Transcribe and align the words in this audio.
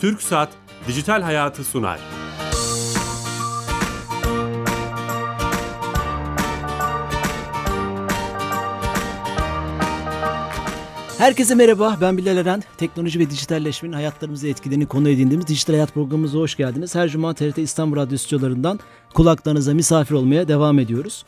Türk 0.00 0.22
Saat 0.22 0.48
Dijital 0.88 1.22
Hayatı 1.22 1.64
sunar. 1.64 2.00
Herkese 11.18 11.54
merhaba, 11.54 11.96
ben 12.00 12.16
Bilal 12.16 12.36
Eren. 12.36 12.62
Teknoloji 12.76 13.18
ve 13.18 13.30
dijitalleşmenin 13.30 13.92
hayatlarımızı 13.92 14.48
etkilerini 14.48 14.86
konu 14.86 15.08
edindiğimiz 15.08 15.46
Dijital 15.46 15.74
Hayat 15.74 15.94
programımıza 15.94 16.38
hoş 16.38 16.56
geldiniz. 16.56 16.94
Her 16.94 17.08
cuma 17.08 17.34
TRT 17.34 17.58
İstanbul 17.58 17.96
Radyo 17.96 18.18
stüdyolarından 18.18 18.80
kulaklarınıza 19.14 19.74
misafir 19.74 20.14
olmaya 20.14 20.48
devam 20.48 20.78
ediyoruz. 20.78 21.24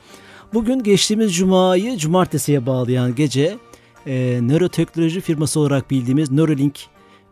Bugün 0.54 0.82
geçtiğimiz 0.82 1.36
cumayı 1.36 1.96
cumartesiye 1.96 2.66
bağlayan 2.66 3.14
gece 3.14 3.58
e, 4.06 4.38
nöroteknoloji 4.42 5.20
firması 5.20 5.60
olarak 5.60 5.90
bildiğimiz 5.90 6.30
Neuralink 6.30 6.80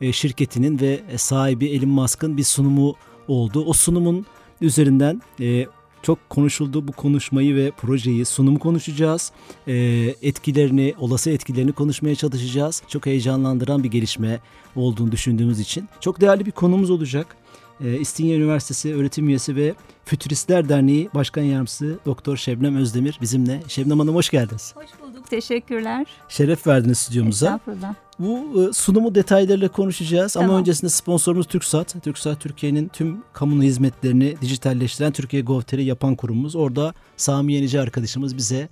e, 0.00 0.12
şirketinin 0.12 0.80
ve 0.80 1.00
sahibi 1.16 1.66
Elon 1.66 1.88
Musk'ın 1.88 2.36
bir 2.36 2.44
sunumu 2.44 2.94
oldu. 3.28 3.64
O 3.64 3.72
sunumun 3.72 4.26
üzerinden 4.60 5.22
e, 5.40 5.66
çok 6.02 6.30
konuşuldu 6.30 6.88
bu 6.88 6.92
konuşmayı 6.92 7.56
ve 7.56 7.70
projeyi 7.70 8.24
sunumu 8.24 8.58
konuşacağız. 8.58 9.32
E, 9.66 9.74
etkilerini, 10.22 10.94
olası 10.98 11.30
etkilerini 11.30 11.72
konuşmaya 11.72 12.14
çalışacağız. 12.14 12.82
Çok 12.88 13.06
heyecanlandıran 13.06 13.84
bir 13.84 13.90
gelişme 13.90 14.40
olduğunu 14.76 15.12
düşündüğümüz 15.12 15.60
için. 15.60 15.88
Çok 16.00 16.20
değerli 16.20 16.46
bir 16.46 16.50
konumuz 16.50 16.90
olacak. 16.90 17.36
E, 17.84 17.98
İstinye 17.98 18.36
Üniversitesi 18.36 18.94
öğretim 18.94 19.28
üyesi 19.28 19.56
ve 19.56 19.74
Fütüristler 20.04 20.68
Derneği 20.68 21.08
Başkan 21.14 21.42
Yardımcısı 21.42 21.98
Doktor 22.06 22.36
Şebnem 22.36 22.76
Özdemir 22.76 23.18
bizimle. 23.20 23.62
Şebnem 23.68 23.98
Hanım 23.98 24.14
hoş 24.14 24.30
geldiniz. 24.30 24.74
Hoş 24.76 24.86
bulduk. 25.02 25.30
Teşekkürler. 25.30 26.06
Şeref 26.28 26.66
verdiniz 26.66 26.98
stüdyomuza. 26.98 27.46
Estağfurullah. 27.46 28.07
Bu 28.18 28.62
e, 28.68 28.72
sunumu 28.72 29.14
detaylarıyla 29.14 29.68
konuşacağız 29.68 30.32
Tamam. 30.32 30.50
ama 30.50 30.58
öncesinde 30.58 30.90
sponsorumuz 30.90 31.46
TürkSat. 31.46 32.02
TürkSat 32.04 32.40
Türkiye'nin 32.40 32.88
tüm 32.88 33.22
kamu 33.32 33.62
hizmetlerini 33.62 34.34
dijitalleştiren 34.40 35.12
Türkiye 35.12 35.42
Gov.tr'i 35.42 35.82
yapan 35.84 36.14
kurumumuz. 36.16 36.56
Orada 36.56 36.94
Sami 37.16 37.52
Yenici 37.52 37.80
arkadaşımız 37.80 38.36
bize 38.36 38.68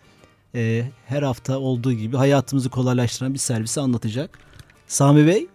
e, 0.55 0.83
her 1.07 1.23
hafta 1.23 1.59
olduğu 1.59 1.93
gibi 1.93 2.17
hayatımızı 2.17 2.71
kolaylaştıran 2.71 3.35
bir 3.35 3.39
servisi 3.39 3.81
anlatacak. 3.81 4.39
Sami 4.87 5.27
Bey, 5.27 5.47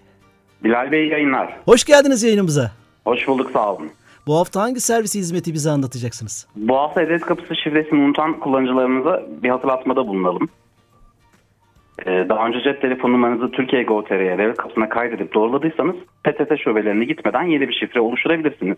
Bilal 0.64 0.92
Bey 0.92 1.08
yayınlar. 1.08 1.58
hoş 1.66 1.84
geldiniz 1.84 2.24
yayınımıza. 2.24 2.72
Hoş 3.06 3.28
bulduk 3.28 3.52
sağ 3.54 3.74
olun. 3.74 3.90
Bu 4.28 4.36
hafta 4.38 4.62
hangi 4.62 4.80
servisi 4.80 5.20
hizmeti 5.20 5.54
bize 5.54 5.70
anlatacaksınız? 5.70 6.48
Bu 6.56 6.76
hafta 6.78 7.02
Edet 7.02 7.22
Kapısı 7.22 7.56
şifresini 7.56 8.00
unutan 8.00 8.40
kullanıcılarımıza 8.40 9.24
bir 9.44 9.50
hatırlatmada 9.50 10.08
bulunalım. 10.08 10.50
Ee, 12.06 12.26
daha 12.30 12.48
önce 12.48 12.62
cep 12.62 12.82
telefon 12.82 13.14
numaranızı 13.14 13.52
Türkiye 13.52 13.84
Go.tr'ye 13.84 14.38
devlet 14.38 14.58
kapısına 14.58 14.90
kaydedip 14.90 15.34
doğruladıysanız 15.34 15.96
PTT 16.24 16.60
şubelerine 16.64 17.06
gitmeden 17.06 17.44
yeni 17.44 17.70
bir 17.70 17.74
şifre 17.74 18.00
oluşturabilirsiniz. 18.00 18.78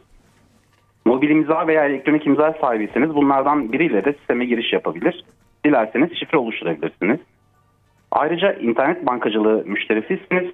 Mobil 1.05 1.30
imza 1.30 1.67
veya 1.67 1.85
elektronik 1.85 2.27
imza 2.27 2.53
sahibiyseniz 2.61 3.15
bunlardan 3.15 3.71
biriyle 3.71 4.05
de 4.05 4.13
sisteme 4.13 4.45
giriş 4.45 4.73
yapabilir. 4.73 5.23
Dilerseniz 5.65 6.19
şifre 6.19 6.38
oluşturabilirsiniz. 6.38 7.19
Ayrıca 8.11 8.53
internet 8.53 9.05
bankacılığı 9.05 9.63
müşterisisiniz. 9.65 10.52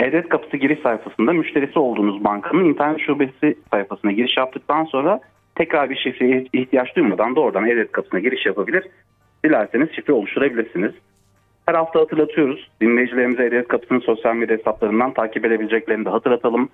E-Devlet 0.00 0.28
Kapısı 0.28 0.56
giriş 0.56 0.80
sayfasında 0.80 1.32
müşterisi 1.32 1.78
olduğunuz 1.78 2.24
bankanın 2.24 2.64
internet 2.64 3.00
şubesi 3.00 3.58
sayfasına 3.70 4.12
giriş 4.12 4.36
yaptıktan 4.36 4.84
sonra 4.84 5.20
tekrar 5.54 5.90
bir 5.90 5.96
şifreye 5.96 6.46
ihtiyaç 6.52 6.96
duymadan 6.96 7.36
doğrudan 7.36 7.66
E-Devlet 7.66 7.92
Kapısına 7.92 8.20
giriş 8.20 8.46
yapabilir. 8.46 8.84
Dilerseniz 9.44 9.92
şifre 9.92 10.12
oluşturabilirsiniz. 10.12 10.92
Her 11.66 11.74
hafta 11.74 12.00
hatırlatıyoruz. 12.00 12.70
Dinleyicilerimize 12.80 13.46
E-Devlet 13.46 13.68
Kapısı'nın 13.68 14.00
sosyal 14.00 14.34
medya 14.34 14.56
hesaplarından 14.56 15.14
takip 15.14 15.44
edebileceklerini 15.44 16.04
de 16.04 16.10
hatırlatalım. 16.10 16.68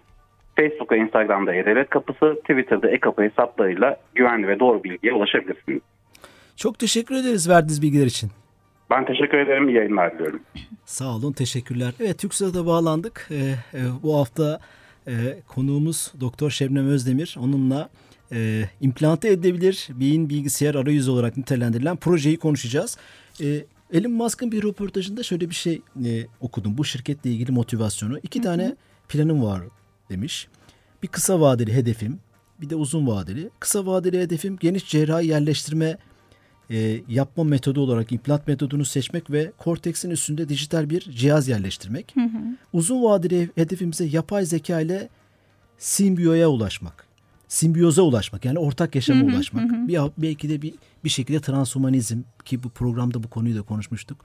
Facebook 0.57 0.93
ve 0.93 0.99
Instagram'da 0.99 1.55
E-Devlet 1.55 1.91
Kapısı, 1.91 2.37
Twitter'da 2.41 2.91
E-Kapı 2.91 3.23
hesaplarıyla 3.23 3.97
güvenli 4.15 4.49
ve 4.49 4.61
doğru 4.61 4.85
bilgiye 4.85 5.13
ulaşabilirsiniz. 5.13 5.81
Çok 6.57 6.79
teşekkür 6.79 7.15
ederiz 7.15 7.49
verdiğiniz 7.49 7.83
bilgiler 7.83 8.07
için. 8.07 8.31
Ben 8.91 9.07
teşekkür 9.07 9.39
ederim. 9.39 9.69
İyi 9.69 9.77
yayınlar 9.77 10.15
diliyorum. 10.15 10.41
Sağ 10.85 11.17
olun, 11.17 11.33
teşekkürler. 11.33 11.93
Evet, 12.01 12.19
TürkSat'a 12.19 12.67
bağlandık. 12.67 13.29
Ee, 13.31 13.35
e, 13.75 13.81
bu 14.03 14.19
hafta 14.19 14.61
e, 15.07 15.13
konuğumuz 15.47 16.13
Doktor 16.21 16.51
Şebnem 16.51 16.89
Özdemir. 16.89 17.37
Onunla 17.41 17.89
e, 18.33 18.63
implante 18.81 19.29
edilebilir 19.29 19.89
beyin 19.91 20.29
bilgisayar 20.31 20.75
arayüzü 20.75 21.11
olarak 21.11 21.37
nitelendirilen 21.37 21.97
projeyi 21.97 22.37
konuşacağız. 22.39 22.99
E, 23.41 23.47
Elon 23.93 24.13
Musk'ın 24.13 24.53
bir 24.53 24.63
röportajında 24.63 25.23
şöyle 25.23 25.51
bir 25.51 25.55
şey 25.55 25.83
e, 26.05 26.27
okudum. 26.41 26.79
Bu 26.79 26.85
şirketle 26.85 27.31
ilgili 27.31 27.53
motivasyonu. 27.53 28.19
İki 28.19 28.41
tane 28.41 28.77
planım 29.09 29.43
var 29.43 29.63
demiş. 30.11 30.49
Bir 31.03 31.09
kısa 31.09 31.41
vadeli 31.41 31.73
hedefim, 31.73 32.19
bir 32.61 32.71
de 32.71 32.77
uzun 32.77 33.07
vadeli. 33.07 33.51
Kısa 33.61 33.87
vadeli 33.87 34.21
hedefim 34.21 34.57
geniş 34.57 34.89
cerrahi 34.89 35.27
yerleştirme 35.27 35.99
e, 36.71 37.01
yapma 37.09 37.45
metodu 37.45 37.81
olarak 37.81 38.13
implant 38.13 38.49
metodunu 38.49 38.85
seçmek 38.85 39.31
ve 39.31 39.53
korteksin 39.59 40.11
üstünde 40.11 40.49
dijital 40.49 40.91
bir 40.91 41.01
cihaz 41.01 41.49
yerleştirmek. 41.49 42.15
Uzun 42.73 43.03
vadeli 43.03 43.51
hedefimize 43.55 44.05
yapay 44.05 44.45
zeka 44.47 44.81
ile 44.81 45.09
simbiyoya 45.79 46.49
ulaşmak. 46.49 47.10
Simbiyoza 47.51 48.03
ulaşmak 48.03 48.45
yani 48.45 48.59
ortak 48.59 48.95
yaşama 48.95 49.25
ulaşmak. 49.25 49.89
Bir, 49.89 49.99
belki 50.19 50.49
de 50.49 50.63
bir, 50.63 50.75
bir 51.05 51.09
şekilde 51.09 51.41
transhumanizm 51.41 52.19
ki 52.45 52.63
bu 52.63 52.69
programda 52.69 53.23
bu 53.23 53.31
konuyu 53.31 53.57
da 53.57 53.63
konuşmuştuk. 53.63 54.25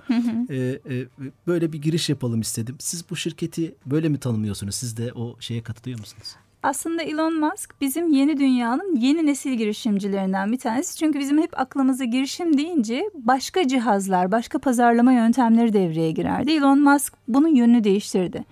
E, 0.50 0.56
e, 0.56 1.06
böyle 1.47 1.74
bir 1.74 1.81
giriş 1.81 2.09
yapalım 2.09 2.41
istedim. 2.41 2.75
Siz 2.80 3.09
bu 3.09 3.16
şirketi 3.16 3.75
böyle 3.86 4.09
mi 4.09 4.18
tanımlıyorsunuz? 4.18 4.75
Siz 4.75 4.97
de 4.97 5.13
o 5.13 5.36
şeye 5.40 5.63
katılıyor 5.63 6.00
musunuz? 6.00 6.36
Aslında 6.63 7.02
Elon 7.02 7.40
Musk 7.40 7.81
bizim 7.81 8.13
yeni 8.13 8.40
dünyanın 8.40 8.96
yeni 8.96 9.25
nesil 9.25 9.53
girişimcilerinden 9.53 10.52
bir 10.52 10.57
tanesi. 10.57 10.97
Çünkü 10.97 11.19
bizim 11.19 11.42
hep 11.42 11.59
aklımıza 11.59 12.03
girişim 12.03 12.57
deyince 12.57 13.09
başka 13.13 13.68
cihazlar, 13.68 14.31
başka 14.31 14.59
pazarlama 14.59 15.13
yöntemleri 15.13 15.74
devreye 15.74 16.12
girerdi. 16.12 16.52
Elon 16.52 16.80
Musk 16.80 17.13
bunun 17.28 17.56
yönünü 17.56 17.84
değiştirdi. 17.84 18.46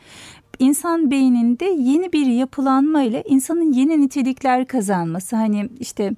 İnsan 0.59 1.12
beyninde 1.12 1.66
yeni 1.66 2.14
bir 2.14 2.25
yapılanma 2.25 3.02
ile 3.02 3.24
insanın 3.28 3.72
yeni 3.72 4.02
nitelikler 4.02 4.68
kazanması. 4.68 5.36
Hani 5.36 5.69
işte 5.80 6.12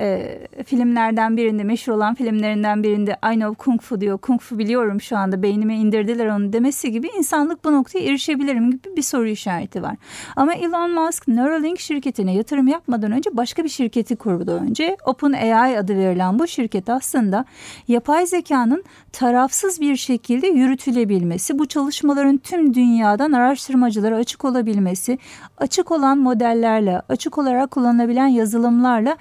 e, 0.00 0.38
filmlerden 0.66 1.36
birinde 1.36 1.64
meşhur 1.64 1.92
olan 1.92 2.14
filmlerinden 2.14 2.82
birinde 2.82 3.16
I 3.32 3.34
know 3.34 3.54
Kung 3.54 3.80
Fu 3.80 4.00
diyor. 4.00 4.18
Kung 4.18 4.40
Fu 4.40 4.58
biliyorum 4.58 5.00
şu 5.00 5.16
anda 5.16 5.42
beynime 5.42 5.76
indirdiler 5.76 6.26
onu 6.26 6.52
demesi 6.52 6.92
gibi 6.92 7.08
insanlık 7.18 7.64
bu 7.64 7.72
noktaya 7.72 8.04
erişebilirim 8.04 8.70
gibi 8.70 8.96
bir 8.96 9.02
soru 9.02 9.28
işareti 9.28 9.82
var. 9.82 9.96
Ama 10.36 10.54
Elon 10.54 10.90
Musk 10.90 11.28
Neuralink 11.28 11.80
şirketine 11.80 12.34
yatırım 12.34 12.68
yapmadan 12.68 13.12
önce 13.12 13.30
başka 13.32 13.64
bir 13.64 13.68
şirketi 13.68 14.16
kurdu 14.16 14.50
önce. 14.50 14.96
OpenAI 15.04 15.78
adı 15.78 15.96
verilen 15.96 16.38
bu 16.38 16.46
şirket 16.46 16.88
aslında 16.88 17.44
yapay 17.88 18.26
zekanın 18.26 18.84
tarafsız 19.12 19.80
bir 19.80 19.96
şekilde 19.96 20.46
yürütülebilmesi, 20.46 21.58
bu 21.58 21.66
çalışmaların 21.66 22.38
tüm 22.38 22.74
dünyadan 22.74 23.32
araştırmacılara 23.32 24.16
açık 24.16 24.44
olabilmesi, 24.44 25.18
açık 25.58 25.90
olan 25.90 26.18
modellerle, 26.18 27.02
açık 27.08 27.38
olarak 27.38 27.70
kullanılabilen 27.70 28.26
yazılımlarla 28.26 29.16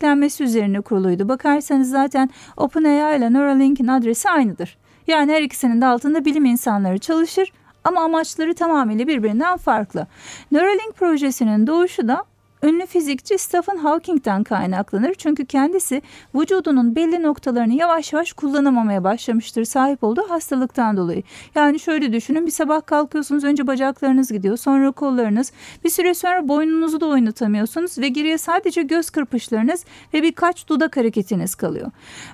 desteklenmesi 0.00 0.44
üzerine 0.44 0.80
kuruluydu. 0.80 1.28
Bakarsanız 1.28 1.90
zaten 1.90 2.30
OpenAI 2.56 3.18
ile 3.18 3.32
Neuralink'in 3.32 3.86
adresi 3.86 4.30
aynıdır. 4.30 4.78
Yani 5.06 5.32
her 5.32 5.42
ikisinin 5.42 5.80
de 5.80 5.86
altında 5.86 6.24
bilim 6.24 6.44
insanları 6.44 6.98
çalışır 6.98 7.52
ama 7.84 8.00
amaçları 8.00 8.54
tamamıyla 8.54 9.06
birbirinden 9.06 9.56
farklı. 9.56 10.06
Neuralink 10.52 10.96
projesinin 10.96 11.66
doğuşu 11.66 12.08
da 12.08 12.24
ünlü 12.62 12.86
fizikçi 12.86 13.38
Stephen 13.38 13.76
Hawking'den 13.76 14.44
kaynaklanır. 14.44 15.14
Çünkü 15.14 15.46
kendisi 15.46 16.02
vücudunun 16.34 16.96
belli 16.96 17.22
noktalarını 17.22 17.74
yavaş 17.74 18.12
yavaş 18.12 18.32
kullanamamaya 18.32 19.04
başlamıştır 19.04 19.64
sahip 19.64 20.04
olduğu 20.04 20.30
hastalıktan 20.30 20.96
dolayı. 20.96 21.22
Yani 21.54 21.80
şöyle 21.80 22.12
düşünün 22.12 22.46
bir 22.46 22.50
sabah 22.50 22.86
kalkıyorsunuz 22.86 23.44
önce 23.44 23.66
bacaklarınız 23.66 24.32
gidiyor 24.32 24.56
sonra 24.56 24.92
kollarınız 24.92 25.52
bir 25.84 25.90
süre 25.90 26.14
sonra 26.14 26.48
boynunuzu 26.48 27.00
da 27.00 27.06
oynatamıyorsunuz 27.06 27.98
ve 27.98 28.08
geriye 28.08 28.38
sadece 28.38 28.82
göz 28.82 29.10
kırpışlarınız 29.10 29.84
ve 30.14 30.22
birkaç 30.22 30.68
dudak 30.68 30.96
hareketiniz 30.96 31.54
kalıyor. 31.54 31.90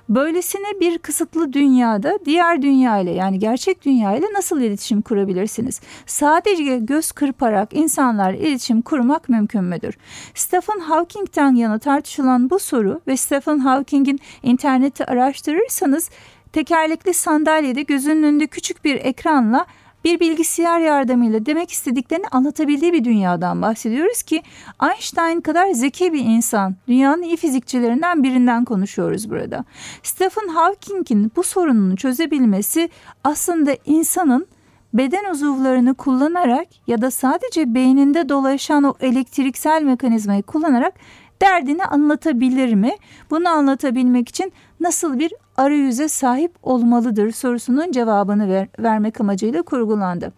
Böylesine 0.09 0.79
bir 0.79 0.97
kısıtlı 0.97 1.53
dünyada 1.53 2.19
diğer 2.25 2.61
dünya 2.61 2.99
ile 2.99 3.11
yani 3.11 3.39
gerçek 3.39 3.85
dünya 3.85 4.15
ile 4.15 4.25
nasıl 4.33 4.61
iletişim 4.61 5.01
kurabilirsiniz? 5.01 5.81
Sadece 6.05 6.77
göz 6.77 7.11
kırparak 7.11 7.73
insanlar 7.73 8.33
iletişim 8.33 8.81
kurmak 8.81 9.29
mümkün 9.29 9.63
müdür? 9.63 9.97
Stephen 10.33 10.79
Hawking'den 10.79 11.55
yana 11.55 11.79
tartışılan 11.79 12.49
bu 12.49 12.59
soru 12.59 13.01
ve 13.07 13.17
Stephen 13.17 13.59
Hawking'in 13.59 14.19
interneti 14.43 15.05
araştırırsanız 15.05 16.09
tekerlekli 16.53 17.13
sandalyede 17.13 17.81
gözünün 17.81 18.23
önünde 18.23 18.47
küçük 18.47 18.85
bir 18.85 18.95
ekranla 18.95 19.65
bir 20.03 20.19
bilgisayar 20.19 20.79
yardımıyla 20.79 21.45
demek 21.45 21.71
istediklerini 21.71 22.27
anlatabildiği 22.31 22.93
bir 22.93 23.03
dünyadan 23.03 23.61
bahsediyoruz 23.61 24.23
ki 24.23 24.43
Einstein 24.83 25.41
kadar 25.41 25.71
zeki 25.71 26.13
bir 26.13 26.19
insan, 26.19 26.75
dünyanın 26.87 27.21
iyi 27.21 27.37
fizikçilerinden 27.37 28.23
birinden 28.23 28.65
konuşuyoruz 28.65 29.29
burada. 29.29 29.65
Stephen 30.03 30.47
Hawking'in 30.47 31.31
bu 31.35 31.43
sorununu 31.43 31.95
çözebilmesi 31.95 32.89
aslında 33.23 33.77
insanın 33.85 34.47
beden 34.93 35.31
uzuvlarını 35.31 35.93
kullanarak 35.93 36.67
ya 36.87 37.01
da 37.01 37.11
sadece 37.11 37.73
beyninde 37.73 38.29
dolaşan 38.29 38.83
o 38.83 38.93
elektriksel 39.01 39.83
mekanizmayı 39.83 40.43
kullanarak 40.43 40.93
derdini 41.41 41.85
anlatabilir 41.85 42.73
mi? 42.73 42.91
Bunu 43.29 43.49
anlatabilmek 43.49 44.29
için 44.29 44.53
nasıl 44.79 45.19
bir 45.19 45.33
arayüze 45.57 46.07
sahip 46.07 46.51
olmalıdır 46.63 47.31
sorusunun 47.31 47.91
cevabını 47.91 48.49
ver, 48.49 48.67
vermek 48.79 49.21
amacıyla 49.21 49.61
kurgulandı. 49.61 50.33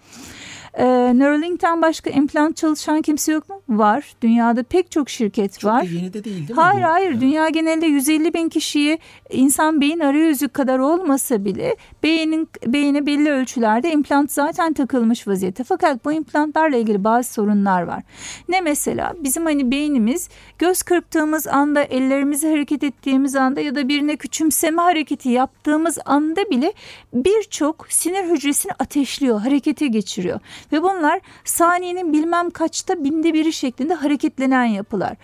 E, 0.73 0.85
Neuralink'ten 1.15 1.81
başka 1.81 2.09
implant 2.09 2.57
çalışan 2.57 3.01
kimse 3.01 3.31
yok 3.31 3.49
mu? 3.49 3.61
Var. 3.69 4.13
Dünyada 4.21 4.63
pek 4.63 4.91
çok 4.91 5.09
şirket 5.09 5.59
çok 5.59 5.71
var. 5.71 5.81
Çok 5.81 5.91
yeni 5.91 6.13
de 6.13 6.23
değil 6.23 6.37
değil 6.37 6.49
mi? 6.49 6.55
Hayır 6.55 6.83
bu? 6.83 6.87
hayır. 6.87 7.21
Dünya 7.21 7.49
genelinde 7.49 7.85
150 7.85 8.33
bin 8.33 8.49
kişiyi 8.49 8.99
insan 9.31 9.81
beyin 9.81 9.99
arayüzü 9.99 10.47
kadar 10.47 10.79
olmasa 10.79 11.45
bile 11.45 11.75
beynin 12.03 12.49
beyine 12.65 13.05
belli 13.05 13.31
ölçülerde 13.31 13.91
implant 13.91 14.31
zaten 14.31 14.73
takılmış 14.73 15.27
vaziyette. 15.27 15.63
Fakat 15.63 16.05
bu 16.05 16.11
implantlarla 16.11 16.77
ilgili 16.77 17.03
bazı 17.03 17.33
sorunlar 17.33 17.81
var. 17.81 18.03
Ne 18.49 18.61
mesela? 18.61 19.13
Bizim 19.23 19.45
hani 19.45 19.71
beynimiz 19.71 20.29
göz 20.59 20.83
kırptığımız 20.83 21.47
anda, 21.47 21.83
ellerimizi 21.83 22.49
hareket 22.49 22.83
ettiğimiz 22.83 23.35
anda 23.35 23.61
ya 23.61 23.75
da 23.75 23.87
birine 23.87 24.15
küçümseme 24.15 24.81
hareketi 24.81 25.29
yaptığımız 25.29 25.97
anda 26.05 26.49
bile 26.49 26.73
birçok 27.13 27.85
sinir 27.89 28.23
hücresini 28.23 28.71
ateşliyor, 28.79 29.39
harekete 29.39 29.87
geçiriyor. 29.87 30.39
Ve 30.71 30.83
bunlar 30.83 31.19
saniyenin 31.45 32.13
bilmem 32.13 32.49
kaçta 32.49 33.03
binde 33.03 33.33
biri 33.33 33.53
şeklinde 33.53 33.93
hareketlenen 33.93 34.65
yapılar. 34.65 35.17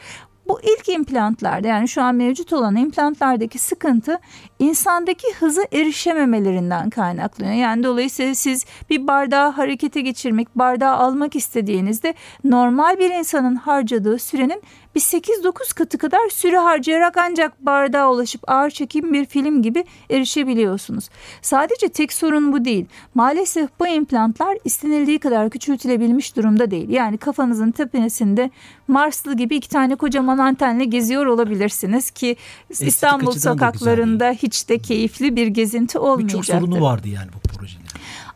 Bu 0.47 0.59
ilk 0.61 0.89
implantlarda 0.89 1.67
yani 1.67 1.87
şu 1.87 2.01
an 2.01 2.15
mevcut 2.15 2.53
olan 2.53 2.75
implantlardaki 2.75 3.59
sıkıntı 3.59 4.19
insandaki 4.59 5.27
hızı 5.39 5.67
erişememelerinden 5.73 6.89
kaynaklanıyor. 6.89 7.55
Yani 7.55 7.83
dolayısıyla 7.83 8.35
siz 8.35 8.65
bir 8.89 9.07
bardağı 9.07 9.51
harekete 9.51 10.01
geçirmek, 10.01 10.55
bardağı 10.55 10.95
almak 10.95 11.35
istediğinizde 11.35 12.13
normal 12.43 12.99
bir 12.99 13.09
insanın 13.09 13.55
harcadığı 13.55 14.19
sürenin 14.19 14.61
bir 14.95 14.99
8-9 14.99 15.75
katı 15.75 15.97
kadar 15.97 16.29
süre 16.29 16.57
harcayarak 16.57 17.17
ancak 17.17 17.65
bardağa 17.65 18.11
ulaşıp 18.11 18.41
ağır 18.51 18.69
çekim 18.69 19.13
bir 19.13 19.25
film 19.25 19.61
gibi 19.61 19.85
erişebiliyorsunuz. 20.09 21.09
Sadece 21.41 21.89
tek 21.89 22.13
sorun 22.13 22.53
bu 22.53 22.65
değil. 22.65 22.85
Maalesef 23.15 23.69
bu 23.79 23.87
implantlar 23.87 24.57
istenildiği 24.63 25.19
kadar 25.19 25.49
küçültülebilmiş 25.49 26.35
durumda 26.35 26.71
değil. 26.71 26.89
Yani 26.89 27.17
kafanızın 27.17 27.71
tepesinde 27.71 28.49
Marslı 28.87 29.33
gibi 29.33 29.55
iki 29.55 29.69
tane 29.69 29.95
kocaman 29.95 30.37
antenle 30.37 30.85
geziyor 30.85 31.25
olabilirsiniz 31.25 32.11
ki 32.11 32.35
Estetik 32.69 32.87
İstanbul 32.87 33.31
sokaklarında 33.31 34.33
hiç 34.45 34.69
de 34.69 34.79
keyifli 34.79 35.35
bir 35.35 35.47
gezinti 35.47 35.99
olmayacaktır. 35.99 36.41
Birçok 36.41 36.59
sorunu 36.59 36.81
vardı 36.81 37.07
yani 37.07 37.27
bu 37.33 37.47
projenin. 37.47 37.85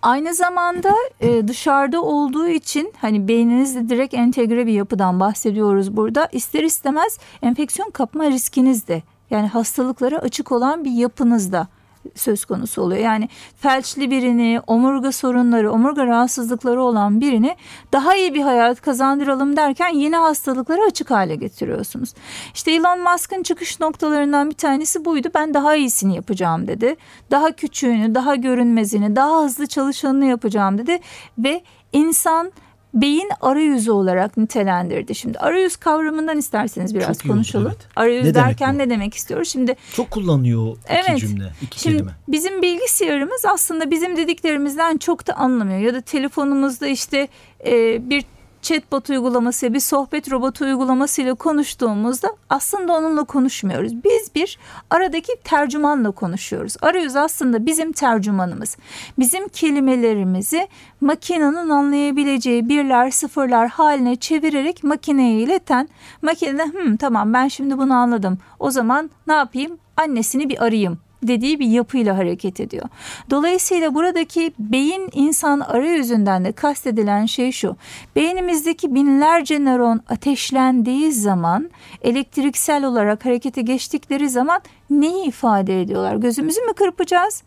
Aynı 0.01 0.33
zamanda 0.33 0.95
e, 1.19 1.47
dışarıda 1.47 2.01
olduğu 2.01 2.47
için 2.47 2.93
hani 2.97 3.27
beyninizde 3.27 3.89
direkt 3.89 4.13
entegre 4.13 4.67
bir 4.67 4.73
yapıdan 4.73 5.19
bahsediyoruz 5.19 5.97
burada. 5.97 6.29
İster 6.31 6.63
istemez 6.63 7.17
enfeksiyon 7.41 7.89
kapma 7.89 8.25
riskiniz 8.25 8.87
de 8.87 9.03
yani 9.29 9.47
hastalıklara 9.47 10.17
açık 10.17 10.51
olan 10.51 10.85
bir 10.85 10.91
yapınızda 10.91 11.67
söz 12.15 12.45
konusu 12.45 12.81
oluyor. 12.81 13.01
Yani 13.01 13.29
felçli 13.55 14.11
birini, 14.11 14.61
omurga 14.67 15.11
sorunları, 15.11 15.71
omurga 15.71 16.05
rahatsızlıkları 16.05 16.83
olan 16.83 17.21
birini 17.21 17.55
daha 17.93 18.15
iyi 18.15 18.33
bir 18.33 18.41
hayat 18.41 18.81
kazandıralım 18.81 19.57
derken 19.57 19.89
yeni 19.89 20.15
hastalıklara 20.15 20.81
açık 20.87 21.11
hale 21.11 21.35
getiriyorsunuz. 21.35 22.13
İşte 22.53 22.71
Elon 22.71 22.99
Musk'ın 23.11 23.43
çıkış 23.43 23.79
noktalarından 23.79 24.49
bir 24.49 24.55
tanesi 24.55 25.05
buydu. 25.05 25.27
Ben 25.35 25.53
daha 25.53 25.75
iyisini 25.75 26.15
yapacağım 26.15 26.67
dedi. 26.67 26.95
Daha 27.31 27.51
küçüğünü, 27.51 28.15
daha 28.15 28.35
görünmezini, 28.35 29.15
daha 29.15 29.43
hızlı 29.43 29.67
çalışanını 29.67 30.25
yapacağım 30.25 30.77
dedi 30.77 30.99
ve 31.37 31.61
insan 31.93 32.51
beyin 32.93 33.29
arayüzü 33.41 33.91
olarak 33.91 34.37
nitelendirdi. 34.37 35.15
Şimdi 35.15 35.39
arayüz 35.39 35.75
kavramından 35.75 36.37
isterseniz 36.37 36.95
biraz 36.95 37.19
Çok 37.19 37.31
konuşalım. 37.31 37.65
oldu, 37.65 37.75
evet. 37.79 37.87
Arayüz 37.95 38.25
Ne 38.25 38.33
demek 38.33 38.47
derken 38.47 38.73
bu? 38.75 38.77
ne 38.77 38.89
demek 38.89 39.13
istiyoruz? 39.13 39.49
Şimdi 39.49 39.75
Çok 39.95 40.11
kullanıyor 40.11 40.67
iki 40.71 40.93
Evet. 40.93 41.19
cümle, 41.19 41.51
iki 41.61 41.79
Şimdi 41.79 41.95
kelime. 41.97 42.11
bizim 42.27 42.61
bilgisayarımız 42.61 43.45
aslında 43.45 43.91
bizim 43.91 44.17
dediklerimizden 44.17 44.97
çok 44.97 45.27
da 45.27 45.33
anlamıyor. 45.33 45.79
Ya 45.79 45.93
da 45.93 46.01
telefonumuzda 46.01 46.87
işte 46.87 47.27
e, 47.65 48.09
bir 48.09 48.25
chatbot 48.61 49.09
uygulaması, 49.09 49.73
bir 49.73 49.79
sohbet 49.79 50.31
robotu 50.31 50.65
uygulamasıyla 50.65 51.33
konuştuğumuzda 51.35 52.27
aslında 52.49 52.93
onunla 52.93 53.23
konuşmuyoruz. 53.23 54.03
Biz 54.03 54.35
bir 54.35 54.57
aradaki 54.89 55.31
tercümanla 55.43 56.11
konuşuyoruz. 56.11 56.75
Arayüz 56.81 57.15
aslında 57.15 57.65
bizim 57.65 57.91
tercümanımız. 57.91 58.77
Bizim 59.19 59.47
kelimelerimizi 59.47 60.67
makinenin 61.01 61.69
anlayabileceği 61.69 62.69
birler 62.69 63.11
sıfırlar 63.11 63.67
haline 63.69 64.15
çevirerek 64.15 64.83
makineye 64.83 65.39
ileten 65.39 65.89
makine 66.21 66.57
de 66.57 66.63
"Hmm, 66.65 66.97
tamam 66.97 67.33
ben 67.33 67.47
şimdi 67.47 67.77
bunu 67.77 67.93
anladım. 67.93 68.37
O 68.59 68.71
zaman 68.71 69.09
ne 69.27 69.33
yapayım? 69.33 69.77
Annesini 69.97 70.49
bir 70.49 70.63
arayayım 70.63 70.99
dediği 71.23 71.59
bir 71.59 71.67
yapıyla 71.67 72.17
hareket 72.17 72.59
ediyor. 72.59 72.89
Dolayısıyla 73.29 73.95
buradaki 73.95 74.53
beyin 74.59 75.09
insan 75.13 75.59
arayüzünden 75.59 76.45
de 76.45 76.51
kastedilen 76.51 77.25
şey 77.25 77.51
şu. 77.51 77.75
Beynimizdeki 78.15 78.95
binlerce 78.95 79.59
nöron 79.59 80.01
ateşlendiği 80.09 81.11
zaman 81.11 81.69
elektriksel 82.01 82.85
olarak 82.85 83.25
harekete 83.25 83.61
geçtikleri 83.61 84.29
zaman 84.29 84.61
neyi 84.89 85.25
ifade 85.25 85.81
ediyorlar? 85.81 86.15
Gözümüzü 86.15 86.61
mü 86.61 86.73
kırpacağız? 86.73 87.43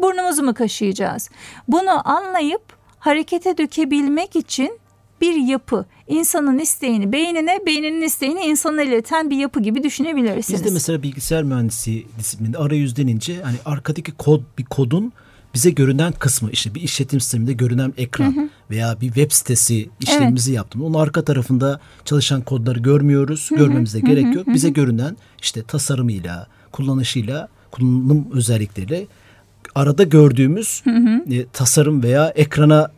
Burnumuzu 0.00 0.42
mu 0.42 0.54
kaşıyacağız? 0.54 1.30
Bunu 1.68 2.08
anlayıp 2.08 2.62
harekete 2.98 3.58
dökebilmek 3.58 4.36
için 4.36 4.78
bir 5.20 5.34
yapı. 5.34 5.86
insanın 6.08 6.58
isteğini 6.58 7.12
beynine, 7.12 7.60
beyninin 7.66 8.02
isteğini 8.02 8.40
insana 8.40 8.82
ileten 8.82 9.30
bir 9.30 9.36
yapı 9.36 9.60
gibi 9.60 9.82
düşünebilirsiniz. 9.82 10.60
Bizde 10.60 10.74
mesela 10.74 11.02
bilgisayar 11.02 11.42
mühendisi 11.42 12.06
disiplininde 12.18 12.58
arayüz 12.58 12.96
denince 12.96 13.42
hani 13.42 13.56
arkadaki 13.64 14.12
kod 14.12 14.40
bir 14.58 14.64
kodun 14.64 15.12
bize 15.54 15.70
görünen 15.70 16.12
kısmı 16.12 16.50
işte 16.50 16.74
bir 16.74 16.80
işletim 16.80 17.20
sisteminde 17.20 17.52
görünen 17.52 17.94
ekran 17.96 18.50
veya 18.70 19.00
bir 19.00 19.06
web 19.06 19.32
sitesi 19.32 19.88
işlemimizi 20.00 20.52
yaptım. 20.52 20.82
Onun 20.82 20.94
arka 20.94 21.24
tarafında 21.24 21.80
çalışan 22.04 22.40
kodları 22.40 22.78
görmüyoruz. 22.78 23.48
Görmemize 23.56 24.00
gerek 24.00 24.34
yok. 24.34 24.46
Bize 24.46 24.70
görünen 24.70 25.16
işte 25.42 25.62
tasarımıyla, 25.62 26.46
kullanışıyla, 26.72 27.48
kullanım 27.70 28.26
özellikleriyle 28.32 29.06
arada 29.74 30.02
gördüğümüz 30.02 30.82
e, 31.30 31.46
tasarım 31.52 32.02
veya 32.02 32.28
ekrana 32.28 32.90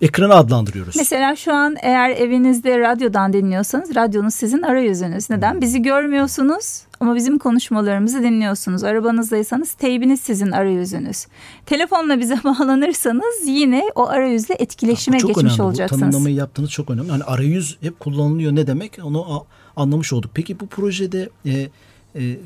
ekranı 0.00 0.34
adlandırıyoruz. 0.34 0.96
Mesela 0.96 1.36
şu 1.36 1.52
an 1.54 1.76
eğer 1.82 2.10
evinizde 2.10 2.78
radyodan 2.78 3.32
dinliyorsanız 3.32 3.94
radyonuz 3.94 4.34
sizin 4.34 4.62
arayüzünüz. 4.62 5.30
Neden? 5.30 5.60
Bizi 5.60 5.82
görmüyorsunuz 5.82 6.82
ama 7.00 7.14
bizim 7.14 7.38
konuşmalarımızı 7.38 8.22
dinliyorsunuz. 8.22 8.84
Arabanızdaysanız 8.84 9.72
teybiniz 9.72 10.20
sizin 10.20 10.50
arayüzünüz. 10.50 11.26
Telefonla 11.66 12.20
bize 12.20 12.36
bağlanırsanız 12.44 13.34
yine 13.46 13.82
o 13.94 14.08
arayüzle 14.08 14.54
etkileşime 14.54 15.16
Bu 15.16 15.20
çok 15.20 15.28
geçmiş 15.28 15.44
önemli. 15.44 15.58
Bu 15.58 15.66
olacaksınız. 15.66 16.00
tanımlamayı 16.00 16.34
yaptığınız 16.34 16.70
çok 16.70 16.90
önemli. 16.90 17.10
Hani 17.10 17.24
arayüz 17.24 17.76
hep 17.80 18.00
kullanılıyor 18.00 18.54
ne 18.54 18.66
demek 18.66 18.98
onu 19.02 19.46
anlamış 19.76 20.12
olduk. 20.12 20.30
Peki 20.34 20.60
bu 20.60 20.66
projede 20.66 21.28
e, 21.46 21.68
e, 22.14 22.36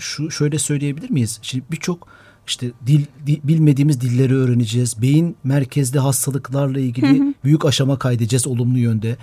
şu 0.00 0.30
şöyle 0.30 0.58
söyleyebilir 0.58 1.10
miyiz? 1.10 1.38
Şimdi 1.42 1.64
birçok 1.70 2.08
işte 2.46 2.66
dil, 2.86 3.04
di- 3.26 3.40
bilmediğimiz 3.44 4.00
dilleri 4.00 4.34
öğreneceğiz. 4.34 5.02
Beyin 5.02 5.36
merkezli 5.44 5.98
hastalıklarla 5.98 6.80
ilgili 6.80 7.34
büyük 7.44 7.64
aşama 7.64 7.98
kaydedeceğiz 7.98 8.46
olumlu 8.46 8.78
yönde. 8.78 9.16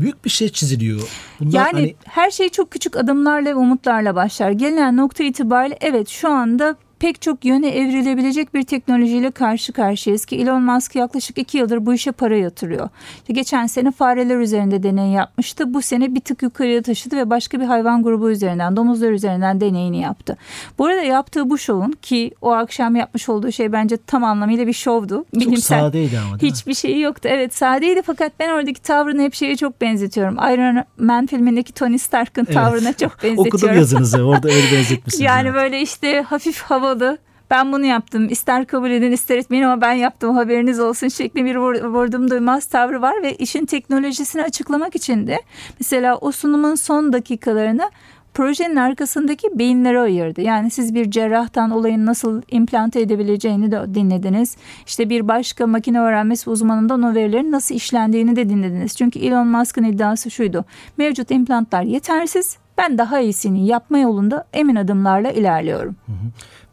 Büyük 0.00 0.24
bir 0.24 0.30
şey 0.30 0.48
çiziliyor. 0.48 1.00
Bunlar 1.40 1.52
Yani 1.58 1.72
hani 1.72 1.94
her 2.04 2.30
şey 2.30 2.48
çok 2.48 2.70
küçük 2.70 2.96
adımlarla 2.96 3.50
ve 3.50 3.54
umutlarla 3.54 4.14
başlar. 4.14 4.50
Gelinen 4.50 4.96
nokta 4.96 5.24
itibariyle 5.24 5.78
evet 5.80 6.08
şu 6.08 6.28
anda 6.30 6.76
pek 6.98 7.22
çok 7.22 7.44
yöne 7.44 7.68
evrilebilecek 7.68 8.54
bir 8.54 8.62
teknolojiyle 8.62 9.30
karşı 9.30 9.72
karşıyayız 9.72 10.24
ki 10.24 10.36
Elon 10.36 10.62
Musk 10.62 10.96
yaklaşık 10.96 11.38
iki 11.38 11.58
yıldır 11.58 11.86
bu 11.86 11.94
işe 11.94 12.12
para 12.12 12.36
yatırıyor. 12.36 12.88
İşte 13.16 13.32
geçen 13.32 13.66
sene 13.66 13.90
fareler 13.90 14.36
üzerinde 14.36 14.82
deney 14.82 15.10
yapmıştı. 15.10 15.74
Bu 15.74 15.82
sene 15.82 16.14
bir 16.14 16.20
tık 16.20 16.42
yukarıya 16.42 16.82
taşıdı 16.82 17.16
ve 17.16 17.30
başka 17.30 17.60
bir 17.60 17.64
hayvan 17.64 18.02
grubu 18.02 18.30
üzerinden, 18.30 18.76
domuzlar 18.76 19.10
üzerinden 19.10 19.60
deneyini 19.60 20.00
yaptı. 20.00 20.36
Bu 20.78 20.86
arada 20.86 21.02
yaptığı 21.02 21.50
bu 21.50 21.58
şovun 21.58 21.92
ki 22.02 22.30
o 22.42 22.50
akşam 22.50 22.96
yapmış 22.96 23.28
olduğu 23.28 23.52
şey 23.52 23.72
bence 23.72 23.96
tam 23.96 24.24
anlamıyla 24.24 24.66
bir 24.66 24.72
şovdu. 24.72 25.24
çok 25.44 25.58
sadeydi 25.58 26.18
ama 26.18 26.40
değil? 26.40 26.52
Hiçbir 26.52 26.74
şeyi 26.74 27.00
yoktu. 27.00 27.28
Evet 27.32 27.54
sadeydi 27.54 28.02
fakat 28.02 28.32
ben 28.40 28.48
oradaki 28.50 28.82
tavrını 28.82 29.22
hep 29.22 29.34
şeye 29.34 29.56
çok 29.56 29.80
benzetiyorum. 29.80 30.34
Iron 30.34 30.84
Man 30.98 31.26
filmindeki 31.26 31.72
Tony 31.72 31.98
Stark'ın 31.98 32.44
Evet. 32.44 32.54
tavrına 32.54 32.92
çok 32.92 33.12
benzetiyorum. 33.22 33.38
Okudum 33.38 33.74
yazınızı 33.74 34.22
orada 34.22 34.48
öyle 34.48 34.72
benzetmişsiniz. 34.72 35.20
Yani 35.20 35.48
evet. 35.48 35.54
böyle 35.54 35.80
işte 35.80 36.22
hafif 36.22 36.62
havalı. 37.00 37.18
Ben 37.50 37.72
bunu 37.72 37.84
yaptım. 37.84 38.28
İster 38.30 38.66
kabul 38.66 38.90
edin 38.90 39.12
ister 39.12 39.38
etmeyin 39.38 39.62
ama 39.62 39.80
ben 39.80 39.92
yaptım 39.92 40.34
haberiniz 40.34 40.80
olsun 40.80 41.08
şekli 41.08 41.44
bir 41.44 41.56
vur- 41.56 41.84
vurdum 41.84 42.30
duymaz 42.30 42.66
tavrı 42.66 43.02
var 43.02 43.22
ve 43.22 43.34
işin 43.34 43.66
teknolojisini 43.66 44.42
açıklamak 44.42 44.96
için 44.96 45.26
de 45.26 45.40
mesela 45.80 46.16
o 46.16 46.32
sunumun 46.32 46.74
son 46.74 47.12
dakikalarına 47.12 47.90
projenin 48.34 48.76
arkasındaki 48.76 49.58
beyinleri 49.58 50.00
ayırdı. 50.00 50.40
Yani 50.40 50.70
siz 50.70 50.94
bir 50.94 51.10
cerrahtan 51.10 51.70
olayın 51.70 52.06
nasıl 52.06 52.42
implante 52.50 53.00
edebileceğini 53.00 53.70
de 53.70 53.94
dinlediniz. 53.94 54.56
İşte 54.86 55.10
bir 55.10 55.28
başka 55.28 55.66
makine 55.66 56.00
öğrenmesi 56.00 56.50
uzmanından 56.50 57.02
o 57.02 57.14
verilerin 57.14 57.52
nasıl 57.52 57.74
işlendiğini 57.74 58.36
de 58.36 58.48
dinlediniz. 58.48 58.96
Çünkü 58.96 59.18
Elon 59.18 59.46
Musk'ın 59.46 59.84
iddiası 59.84 60.30
şuydu. 60.30 60.64
Mevcut 60.96 61.30
implantlar 61.30 61.82
yetersiz. 61.82 62.56
Ben 62.78 62.98
daha 62.98 63.20
iyisini 63.20 63.66
yapma 63.66 63.98
yolunda 63.98 64.44
emin 64.52 64.76
adımlarla 64.76 65.30
ilerliyorum. 65.30 65.96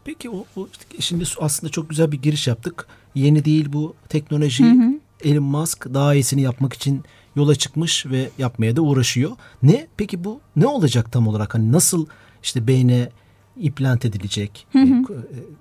Peki 0.06 0.30
o, 0.30 0.46
o 0.56 0.68
şimdi 1.00 1.24
aslında 1.40 1.72
çok 1.72 1.90
güzel 1.90 2.12
bir 2.12 2.22
giriş 2.22 2.48
yaptık. 2.48 2.88
Yeni 3.16 3.46
değil 3.46 3.74
bu 3.74 3.96
teknoloji. 4.10 4.64
Hı 4.64 4.70
hı. 4.70 5.00
Elon 5.24 5.44
Musk 5.44 5.94
daha 5.94 6.16
iyisini 6.16 6.42
yapmak 6.42 6.74
için 6.74 7.04
yola 7.36 7.56
çıkmış 7.56 8.06
ve 8.06 8.30
yapmaya 8.38 8.76
da 8.76 8.82
uğraşıyor. 8.82 9.32
Ne 9.64 9.88
peki 9.98 10.24
bu 10.24 10.42
ne 10.56 10.68
olacak 10.68 11.12
tam 11.12 11.28
olarak? 11.28 11.56
Hani 11.56 11.72
nasıl 11.72 12.06
işte 12.44 12.68
beyne 12.68 13.10
implant 13.58 14.06
edilecek, 14.06 14.68
hı 14.72 14.80
hı. 14.80 15.14
E, 15.14 15.18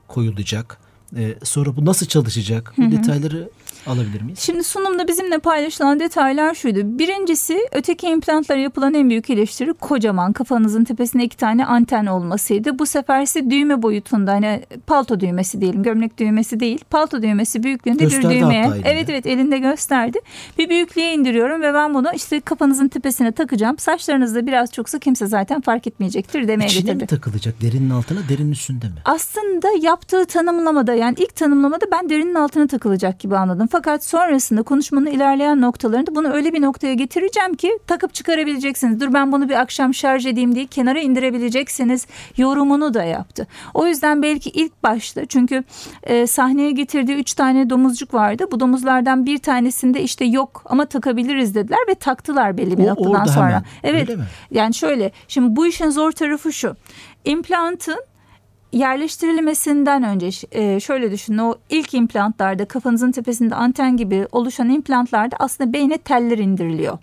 koyulacak? 0.08 0.78
Ee, 1.16 1.34
sonra 1.42 1.76
bu 1.76 1.84
nasıl 1.84 2.06
çalışacak? 2.06 2.74
Bu 2.78 2.82
hı 2.82 2.86
hı. 2.86 2.92
detayları 2.92 3.50
alabilir 3.86 4.22
miyiz? 4.22 4.38
Şimdi 4.38 4.64
sunumda 4.64 5.08
bizimle 5.08 5.38
paylaşılan 5.38 6.00
detaylar 6.00 6.54
şuydu. 6.54 6.78
Birincisi 6.84 7.58
öteki 7.72 8.06
implantlara 8.06 8.58
yapılan 8.58 8.94
en 8.94 9.10
büyük 9.10 9.30
eleştiri 9.30 9.72
kocaman 9.72 10.32
kafanızın 10.32 10.84
tepesinde 10.84 11.24
iki 11.24 11.36
tane 11.36 11.66
anten 11.66 12.06
olmasıydı. 12.06 12.78
Bu 12.78 12.86
sefer 12.86 13.22
ise 13.22 13.50
düğme 13.50 13.82
boyutunda 13.82 14.32
hani 14.32 14.62
palto 14.86 15.20
düğmesi 15.20 15.60
diyelim 15.60 15.82
gömlek 15.82 16.18
düğmesi 16.18 16.60
değil 16.60 16.84
palto 16.90 17.22
düğmesi 17.22 17.62
büyüklüğünde 17.62 18.04
Gösterdi 18.04 18.28
bir 18.34 18.40
düğmeye. 18.40 18.70
Evet 18.84 19.08
evet 19.08 19.26
elinde 19.26 19.58
gösterdi. 19.58 20.18
Bir 20.58 20.68
büyüklüğe 20.68 21.14
indiriyorum 21.14 21.62
ve 21.62 21.74
ben 21.74 21.94
bunu 21.94 22.08
işte 22.14 22.40
kafanızın 22.40 22.88
tepesine 22.88 23.32
takacağım. 23.32 23.78
Saçlarınızda 23.78 24.46
biraz 24.46 24.72
çoksa 24.72 24.98
kimse 24.98 25.26
zaten 25.26 25.60
fark 25.60 25.86
etmeyecektir 25.86 26.48
demeye 26.48 26.66
İçine 26.66 26.80
getirdi. 26.80 27.02
mi 27.02 27.06
takılacak 27.06 27.60
derinin 27.62 27.90
altına 27.90 28.18
derinin 28.28 28.52
üstünde 28.52 28.86
mi? 28.86 28.94
Aslında 29.04 29.68
yaptığı 29.80 30.24
tanımlamada 30.24 30.94
yani 30.94 31.14
ilk 31.18 31.36
tanımlamada 31.36 31.84
ben 31.92 32.08
derinin 32.10 32.34
altına 32.34 32.66
takılacak 32.66 33.20
gibi 33.20 33.36
anladım. 33.36 33.66
Fakat 33.70 34.04
sonrasında 34.04 34.62
konuşmanın 34.62 35.06
ilerleyen 35.06 35.60
noktalarında 35.60 36.14
bunu 36.14 36.32
öyle 36.32 36.52
bir 36.52 36.62
noktaya 36.62 36.94
getireceğim 36.94 37.54
ki 37.54 37.78
takıp 37.86 38.14
çıkarabileceksiniz. 38.14 39.00
Dur 39.00 39.14
ben 39.14 39.32
bunu 39.32 39.48
bir 39.48 39.60
akşam 39.60 39.94
şarj 39.94 40.26
edeyim 40.26 40.54
diye 40.54 40.66
kenara 40.66 41.00
indirebileceksiniz 41.00 42.06
yorumunu 42.36 42.94
da 42.94 43.04
yaptı. 43.04 43.46
O 43.74 43.86
yüzden 43.86 44.22
belki 44.22 44.50
ilk 44.50 44.82
başta 44.82 45.26
çünkü 45.26 45.64
e, 46.02 46.26
sahneye 46.26 46.70
getirdiği 46.70 47.14
üç 47.14 47.34
tane 47.34 47.70
domuzcuk 47.70 48.14
vardı. 48.14 48.44
Bu 48.52 48.60
domuzlardan 48.60 49.26
bir 49.26 49.38
tanesinde 49.38 50.02
işte 50.02 50.24
yok 50.24 50.62
ama 50.64 50.86
takabiliriz 50.86 51.54
dediler 51.54 51.80
ve 51.88 51.94
taktılar 51.94 52.58
belli 52.58 52.78
bir 52.78 52.84
o, 52.84 52.86
noktadan 52.86 53.24
sonra. 53.24 53.62
Hemen. 53.82 53.94
Evet. 53.94 54.18
Yani 54.50 54.74
şöyle 54.74 55.12
şimdi 55.28 55.56
bu 55.56 55.66
işin 55.66 55.90
zor 55.90 56.12
tarafı 56.12 56.52
şu. 56.52 56.76
İmplantın 57.24 57.98
yerleştirilmesinden 58.72 60.02
önce 60.02 60.30
e, 60.52 60.80
şöyle 60.80 61.12
düşünün 61.12 61.38
o 61.38 61.54
ilk 61.70 61.94
implantlarda 61.94 62.64
kafanızın 62.64 63.12
tepesinde 63.12 63.54
anten 63.54 63.96
gibi 63.96 64.26
oluşan 64.32 64.70
implantlarda 64.70 65.36
aslında 65.38 65.72
beyne 65.72 65.98
teller 65.98 66.38
indiriliyor. 66.38 66.98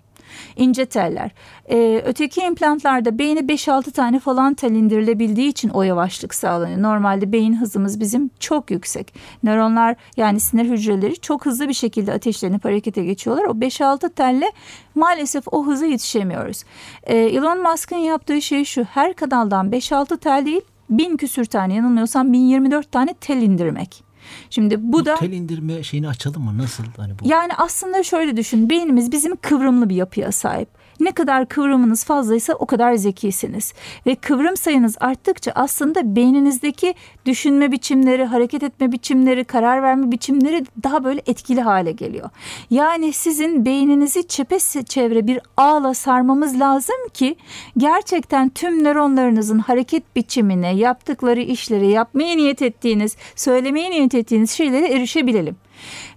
İnce 0.56 0.86
teller. 0.86 1.30
Ee, 1.70 2.02
öteki 2.04 2.40
implantlarda 2.40 3.18
beyne 3.18 3.40
5-6 3.40 3.90
tane 3.90 4.20
falan 4.20 4.54
tel 4.54 4.70
indirilebildiği 4.70 5.48
için 5.48 5.68
o 5.68 5.82
yavaşlık 5.82 6.34
sağlanıyor. 6.34 6.82
Normalde 6.82 7.32
beyin 7.32 7.56
hızımız 7.56 8.00
bizim 8.00 8.30
çok 8.40 8.70
yüksek. 8.70 9.14
Nöronlar 9.42 9.96
yani 10.16 10.40
sinir 10.40 10.70
hücreleri 10.70 11.16
çok 11.20 11.46
hızlı 11.46 11.68
bir 11.68 11.74
şekilde 11.74 12.12
ateşlenip 12.12 12.64
harekete 12.64 13.04
geçiyorlar. 13.04 13.44
O 13.44 13.52
5-6 13.52 14.10
telle 14.10 14.52
maalesef 14.94 15.44
o 15.50 15.66
hıza 15.66 15.86
yetişemiyoruz. 15.86 16.64
Ee, 17.02 17.16
Elon 17.16 17.62
Musk'ın 17.62 17.96
yaptığı 17.96 18.42
şey 18.42 18.64
şu 18.64 18.84
her 18.84 19.14
kanaldan 19.14 19.70
5-6 19.70 20.18
tel 20.18 20.46
değil 20.46 20.62
bin 20.90 21.16
küsür 21.16 21.44
tane 21.44 21.74
yanılmıyorsam 21.74 22.32
1024 22.32 22.92
tane 22.92 23.14
tel 23.14 23.42
indirmek. 23.42 24.04
Şimdi 24.50 24.82
bu, 24.82 24.92
bu 24.92 25.04
da 25.04 25.14
tel 25.16 25.32
indirme 25.32 25.82
şeyini 25.82 26.08
açalım 26.08 26.42
mı 26.42 26.58
nasıl 26.58 26.84
hani 26.96 27.12
bu? 27.18 27.28
Yani 27.28 27.52
aslında 27.58 28.02
şöyle 28.02 28.36
düşün. 28.36 28.70
Beynimiz 28.70 29.12
bizim 29.12 29.36
kıvrımlı 29.36 29.88
bir 29.88 29.94
yapıya 29.94 30.32
sahip. 30.32 30.68
Ne 31.00 31.12
kadar 31.12 31.48
kıvrımınız 31.48 32.04
fazlaysa 32.04 32.54
o 32.54 32.66
kadar 32.66 32.94
zekisiniz. 32.94 33.72
Ve 34.06 34.14
kıvrım 34.14 34.56
sayınız 34.56 34.96
arttıkça 35.00 35.52
aslında 35.54 36.16
beyninizdeki 36.16 36.94
düşünme 37.26 37.72
biçimleri, 37.72 38.24
hareket 38.24 38.62
etme 38.62 38.92
biçimleri, 38.92 39.44
karar 39.44 39.82
verme 39.82 40.10
biçimleri 40.12 40.64
daha 40.82 41.04
böyle 41.04 41.22
etkili 41.26 41.60
hale 41.60 41.92
geliyor. 41.92 42.30
Yani 42.70 43.12
sizin 43.12 43.64
beyninizi 43.64 44.28
çepe 44.28 44.58
çevre 44.84 45.26
bir 45.26 45.40
ağla 45.56 45.94
sarmamız 45.94 46.60
lazım 46.60 46.96
ki 47.14 47.36
gerçekten 47.76 48.48
tüm 48.48 48.84
nöronlarınızın 48.84 49.58
hareket 49.58 50.16
biçimine, 50.16 50.74
yaptıkları 50.74 51.40
işleri, 51.40 51.90
yapmaya 51.90 52.36
niyet 52.36 52.62
ettiğiniz, 52.62 53.16
söylemeye 53.36 53.90
niyet 53.90 54.14
ettiğiniz 54.14 54.50
şeylere 54.50 54.88
erişebilelim. 54.88 55.56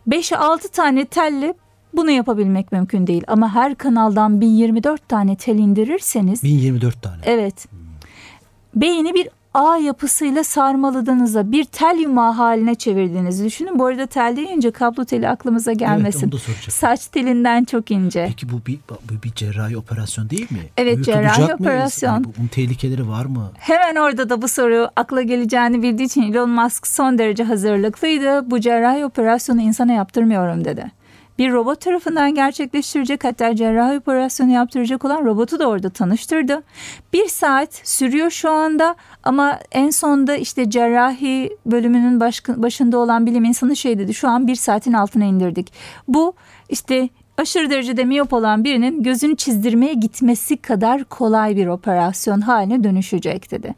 5-6 0.07 0.69
tane 0.69 1.05
telle 1.05 1.53
bunu 1.93 2.11
yapabilmek 2.11 2.71
mümkün 2.71 3.07
değil 3.07 3.23
ama 3.27 3.55
her 3.55 3.75
kanaldan 3.75 4.41
1024 4.41 5.09
tane 5.09 5.35
tel 5.35 5.57
indirirseniz 5.57 6.43
1024 6.43 7.01
tane. 7.01 7.21
Evet. 7.25 7.67
Beyni 8.75 9.13
bir 9.13 9.27
ağ 9.53 9.77
yapısıyla 9.77 10.43
sarmaladığınızda 10.43 11.51
bir 11.51 11.63
tel 11.63 11.97
yumağı 12.01 12.31
haline 12.31 12.75
çevirdiğinizi 12.75 13.45
düşünün. 13.45 13.79
Bu 13.79 13.85
arada 13.85 14.05
tel 14.05 14.35
deyince 14.35 14.71
kablo 14.71 15.05
teli 15.05 15.29
aklımıza 15.29 15.73
gelmesin. 15.73 16.31
Evet, 16.33 16.33
onu 16.33 16.67
da 16.67 16.71
Saç 16.71 17.07
telinden 17.07 17.63
çok 17.63 17.91
ince. 17.91 18.25
Peki 18.27 18.49
bu 18.51 18.61
bir, 18.67 18.79
bu 18.89 19.23
bir 19.23 19.31
cerrahi 19.31 19.77
operasyon 19.77 20.29
değil 20.29 20.51
mi? 20.51 20.59
Evet 20.77 21.05
cerrahi 21.05 21.53
operasyon. 21.53 22.13
Yani 22.13 22.25
bunun 22.37 22.47
tehlikeleri 22.47 23.09
var 23.09 23.25
mı? 23.25 23.51
Hemen 23.57 23.95
orada 23.95 24.29
da 24.29 24.41
bu 24.41 24.47
soru 24.47 24.89
akla 24.95 25.21
geleceğini 25.21 25.83
bildiği 25.83 26.03
için 26.03 26.21
Elon 26.21 26.49
Musk 26.49 26.87
son 26.87 27.17
derece 27.17 27.43
hazırlıklıydı. 27.43 28.51
Bu 28.51 28.59
cerrahi 28.59 29.05
operasyonu 29.05 29.61
insana 29.61 29.93
yaptırmıyorum 29.93 30.65
dedi 30.65 31.00
bir 31.41 31.51
robot 31.51 31.81
tarafından 31.81 32.35
gerçekleştirecek 32.35 33.23
hatta 33.23 33.55
cerrahi 33.55 33.97
operasyonu 33.97 34.51
yaptıracak 34.51 35.05
olan 35.05 35.25
robotu 35.25 35.59
da 35.59 35.67
orada 35.67 35.89
tanıştırdı. 35.89 36.63
Bir 37.13 37.27
saat 37.27 37.73
sürüyor 37.83 38.29
şu 38.29 38.51
anda 38.51 38.95
ama 39.23 39.59
en 39.71 39.89
sonda 39.89 40.35
işte 40.35 40.69
cerrahi 40.69 41.57
bölümünün 41.65 42.19
başında 42.47 42.97
olan 42.97 43.25
bilim 43.25 43.43
insanı 43.43 43.75
şey 43.75 43.99
dedi 43.99 44.13
şu 44.13 44.29
an 44.29 44.47
bir 44.47 44.55
saatin 44.55 44.93
altına 44.93 45.25
indirdik. 45.25 45.73
Bu 46.07 46.33
işte 46.69 47.09
aşırı 47.37 47.69
derecede 47.69 48.03
miyop 48.03 48.33
olan 48.33 48.63
birinin 48.63 49.03
gözünü 49.03 49.35
çizdirmeye 49.35 49.93
gitmesi 49.93 50.57
kadar 50.57 51.03
kolay 51.03 51.55
bir 51.55 51.67
operasyon 51.67 52.41
haline 52.41 52.83
dönüşecek 52.83 53.51
dedi. 53.51 53.75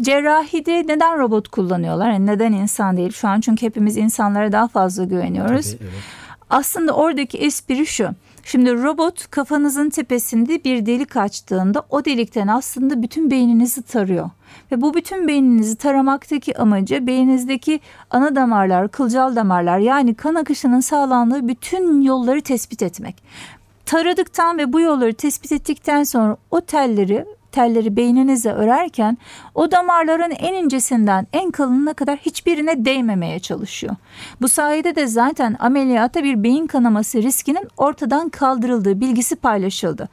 Cerrahide 0.00 0.86
neden 0.86 1.18
robot 1.18 1.48
kullanıyorlar? 1.48 2.10
Yani 2.10 2.26
neden 2.26 2.52
insan 2.52 2.96
değil? 2.96 3.12
Şu 3.12 3.28
an 3.28 3.40
çünkü 3.40 3.66
hepimiz 3.66 3.96
insanlara 3.96 4.52
daha 4.52 4.68
fazla 4.68 5.04
güveniyoruz. 5.04 5.72
Tabii, 5.72 5.82
evet. 5.82 6.18
Aslında 6.50 6.92
oradaki 6.92 7.38
espri 7.38 7.86
şu. 7.86 8.08
Şimdi 8.44 8.82
robot 8.82 9.30
kafanızın 9.30 9.90
tepesinde 9.90 10.64
bir 10.64 10.86
delik 10.86 11.16
açtığında 11.16 11.82
o 11.90 12.04
delikten 12.04 12.48
aslında 12.48 13.02
bütün 13.02 13.30
beyninizi 13.30 13.82
tarıyor. 13.82 14.30
Ve 14.72 14.80
bu 14.80 14.94
bütün 14.94 15.28
beyninizi 15.28 15.76
taramaktaki 15.76 16.58
amacı 16.58 17.06
beyninizdeki 17.06 17.80
ana 18.10 18.36
damarlar, 18.36 18.88
kılcal 18.88 19.36
damarlar 19.36 19.78
yani 19.78 20.14
kan 20.14 20.34
akışının 20.34 20.80
sağlandığı 20.80 21.48
bütün 21.48 22.00
yolları 22.00 22.42
tespit 22.42 22.82
etmek. 22.82 23.22
Taradıktan 23.86 24.58
ve 24.58 24.72
bu 24.72 24.80
yolları 24.80 25.14
tespit 25.14 25.52
ettikten 25.52 26.04
sonra 26.04 26.36
o 26.50 26.60
telleri 26.60 27.26
telleri 27.52 27.96
beyninize 27.96 28.52
örerken 28.52 29.18
o 29.54 29.70
damarların 29.70 30.30
en 30.30 30.54
incesinden 30.54 31.26
en 31.32 31.50
kalınına 31.50 31.94
kadar 31.94 32.16
hiçbirine 32.16 32.84
değmemeye 32.84 33.38
çalışıyor. 33.38 33.96
Bu 34.40 34.48
sayede 34.48 34.94
de 34.94 35.06
zaten 35.06 35.56
ameliyata 35.58 36.24
bir 36.24 36.42
beyin 36.42 36.66
kanaması 36.66 37.22
riskinin 37.22 37.68
ortadan 37.76 38.28
kaldırıldığı 38.28 39.00
bilgisi 39.00 39.36
paylaşıldı. 39.36 40.08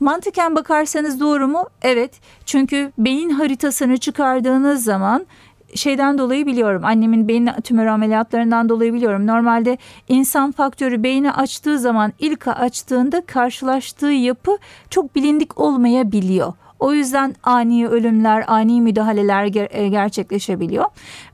Mantıken 0.00 0.56
bakarsanız 0.56 1.20
doğru 1.20 1.48
mu? 1.48 1.66
Evet. 1.82 2.20
Çünkü 2.46 2.92
beyin 2.98 3.30
haritasını 3.30 3.98
çıkardığınız 3.98 4.84
zaman 4.84 5.26
şeyden 5.74 6.18
dolayı 6.18 6.46
biliyorum. 6.46 6.84
Annemin 6.84 7.28
beyin 7.28 7.50
tümör 7.64 7.86
ameliyatlarından 7.86 8.68
dolayı 8.68 8.94
biliyorum. 8.94 9.26
Normalde 9.26 9.78
insan 10.08 10.52
faktörü 10.52 11.02
beyni 11.02 11.32
açtığı 11.32 11.78
zaman 11.78 12.12
ilk 12.18 12.48
açtığında 12.48 13.20
karşılaştığı 13.26 14.06
yapı 14.06 14.58
çok 14.90 15.14
bilindik 15.14 15.60
olmayabiliyor. 15.60 16.52
O 16.80 16.92
yüzden 16.92 17.34
ani 17.42 17.88
ölümler, 17.88 18.44
ani 18.46 18.80
müdahaleler 18.80 19.46
ger- 19.46 19.72
e, 19.72 19.88
gerçekleşebiliyor. 19.88 20.84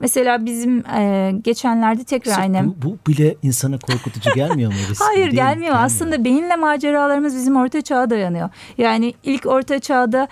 Mesela 0.00 0.44
bizim 0.44 0.86
e, 0.86 1.32
geçenlerde 1.42 2.04
tekrar 2.04 2.38
annem... 2.38 2.74
Bu, 2.82 2.90
bu 2.90 2.98
bile 3.12 3.36
insana 3.42 3.78
korkutucu 3.78 4.30
gelmiyor 4.34 4.72
mu? 4.72 4.78
Hayır 4.98 5.26
gelmiyor. 5.26 5.46
gelmiyor. 5.46 5.74
Aslında 5.78 6.24
beyinle 6.24 6.56
maceralarımız 6.56 7.36
bizim 7.36 7.56
orta 7.56 7.80
çağa 7.80 8.10
dayanıyor. 8.10 8.50
Yani 8.78 9.14
ilk 9.22 9.46
orta 9.46 9.78
çağda 9.78 10.28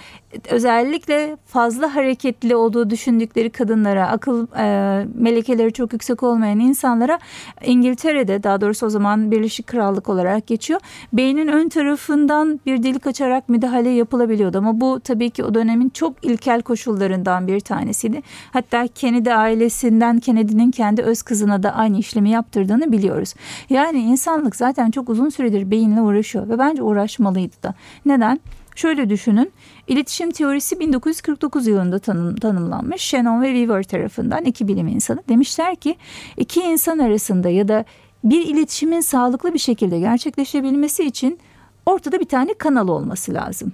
özellikle 0.51 1.37
fazla 1.47 1.95
hareketli 1.95 2.57
olduğu 2.57 2.91
düşündükleri 2.91 3.51
kadınlara, 3.51 4.09
akıl 4.09 4.47
e, 4.59 5.07
melekeleri 5.15 5.73
çok 5.73 5.93
yüksek 5.93 6.23
olmayan 6.23 6.59
insanlara 6.59 7.19
İngiltere'de 7.65 8.43
daha 8.43 8.61
doğrusu 8.61 8.87
o 8.87 8.91
zaman 8.91 9.31
Birleşik 9.31 9.67
Krallık 9.67 10.09
olarak 10.09 10.47
geçiyor. 10.47 10.81
Beynin 11.13 11.49
ön 11.49 11.69
tarafından 11.69 12.61
bir 12.67 12.83
delik 12.83 13.07
açarak 13.07 13.49
müdahale 13.49 13.89
yapılabiliyordu 13.91 14.59
ama 14.59 14.81
bu 14.81 15.01
tabii 15.05 15.31
ki 15.31 15.45
o 15.45 15.55
dönemin 15.55 15.89
çok 15.89 16.25
ilkel 16.25 16.63
koşullarından 16.63 17.47
bir 17.47 17.61
tanesiydi. 17.61 18.23
Hatta 18.53 18.87
Kennedy 18.87 19.33
ailesinden 19.33 20.21
Kennedy'nin 20.21 20.71
kendi 20.71 21.03
öz 21.03 21.23
kızına 21.23 21.63
da 21.63 21.75
aynı 21.75 21.99
işlemi 21.99 22.31
yaptırdığını 22.31 22.93
biliyoruz. 22.93 23.35
Yani 23.71 23.99
insanlık 23.99 24.57
zaten 24.57 24.91
çok 24.91 25.09
uzun 25.09 25.29
süredir 25.29 25.71
beyinle 25.71 26.01
uğraşıyor 26.01 26.49
ve 26.49 26.59
bence 26.59 26.83
uğraşmalıydı 26.83 27.63
da. 27.63 27.75
Neden? 28.07 28.41
Şöyle 28.77 29.11
düşünün. 29.11 29.53
İletişim 29.89 30.31
teorisi 30.31 30.81
1949 30.81 31.67
yılında 31.67 31.99
tanım, 31.99 32.37
tanımlanmış. 32.37 33.03
Shannon 33.03 33.43
ve 33.43 33.47
Weaver 33.47 33.83
tarafından 33.83 34.45
iki 34.45 34.69
bilim 34.69 34.89
insanı 34.89 35.23
demişler 35.29 35.77
ki 35.77 35.97
iki 36.37 36.61
insan 36.61 36.99
arasında 36.99 37.49
ya 37.49 37.69
da 37.69 37.85
bir 38.25 38.47
iletişimin 38.47 39.01
sağlıklı 39.01 39.55
bir 39.55 39.59
şekilde 39.59 39.99
gerçekleşebilmesi 39.99 41.05
için 41.05 41.39
ortada 41.87 42.21
bir 42.21 42.25
tane 42.25 42.55
kanal 42.55 42.89
olması 42.89 43.35
lazım. 43.35 43.73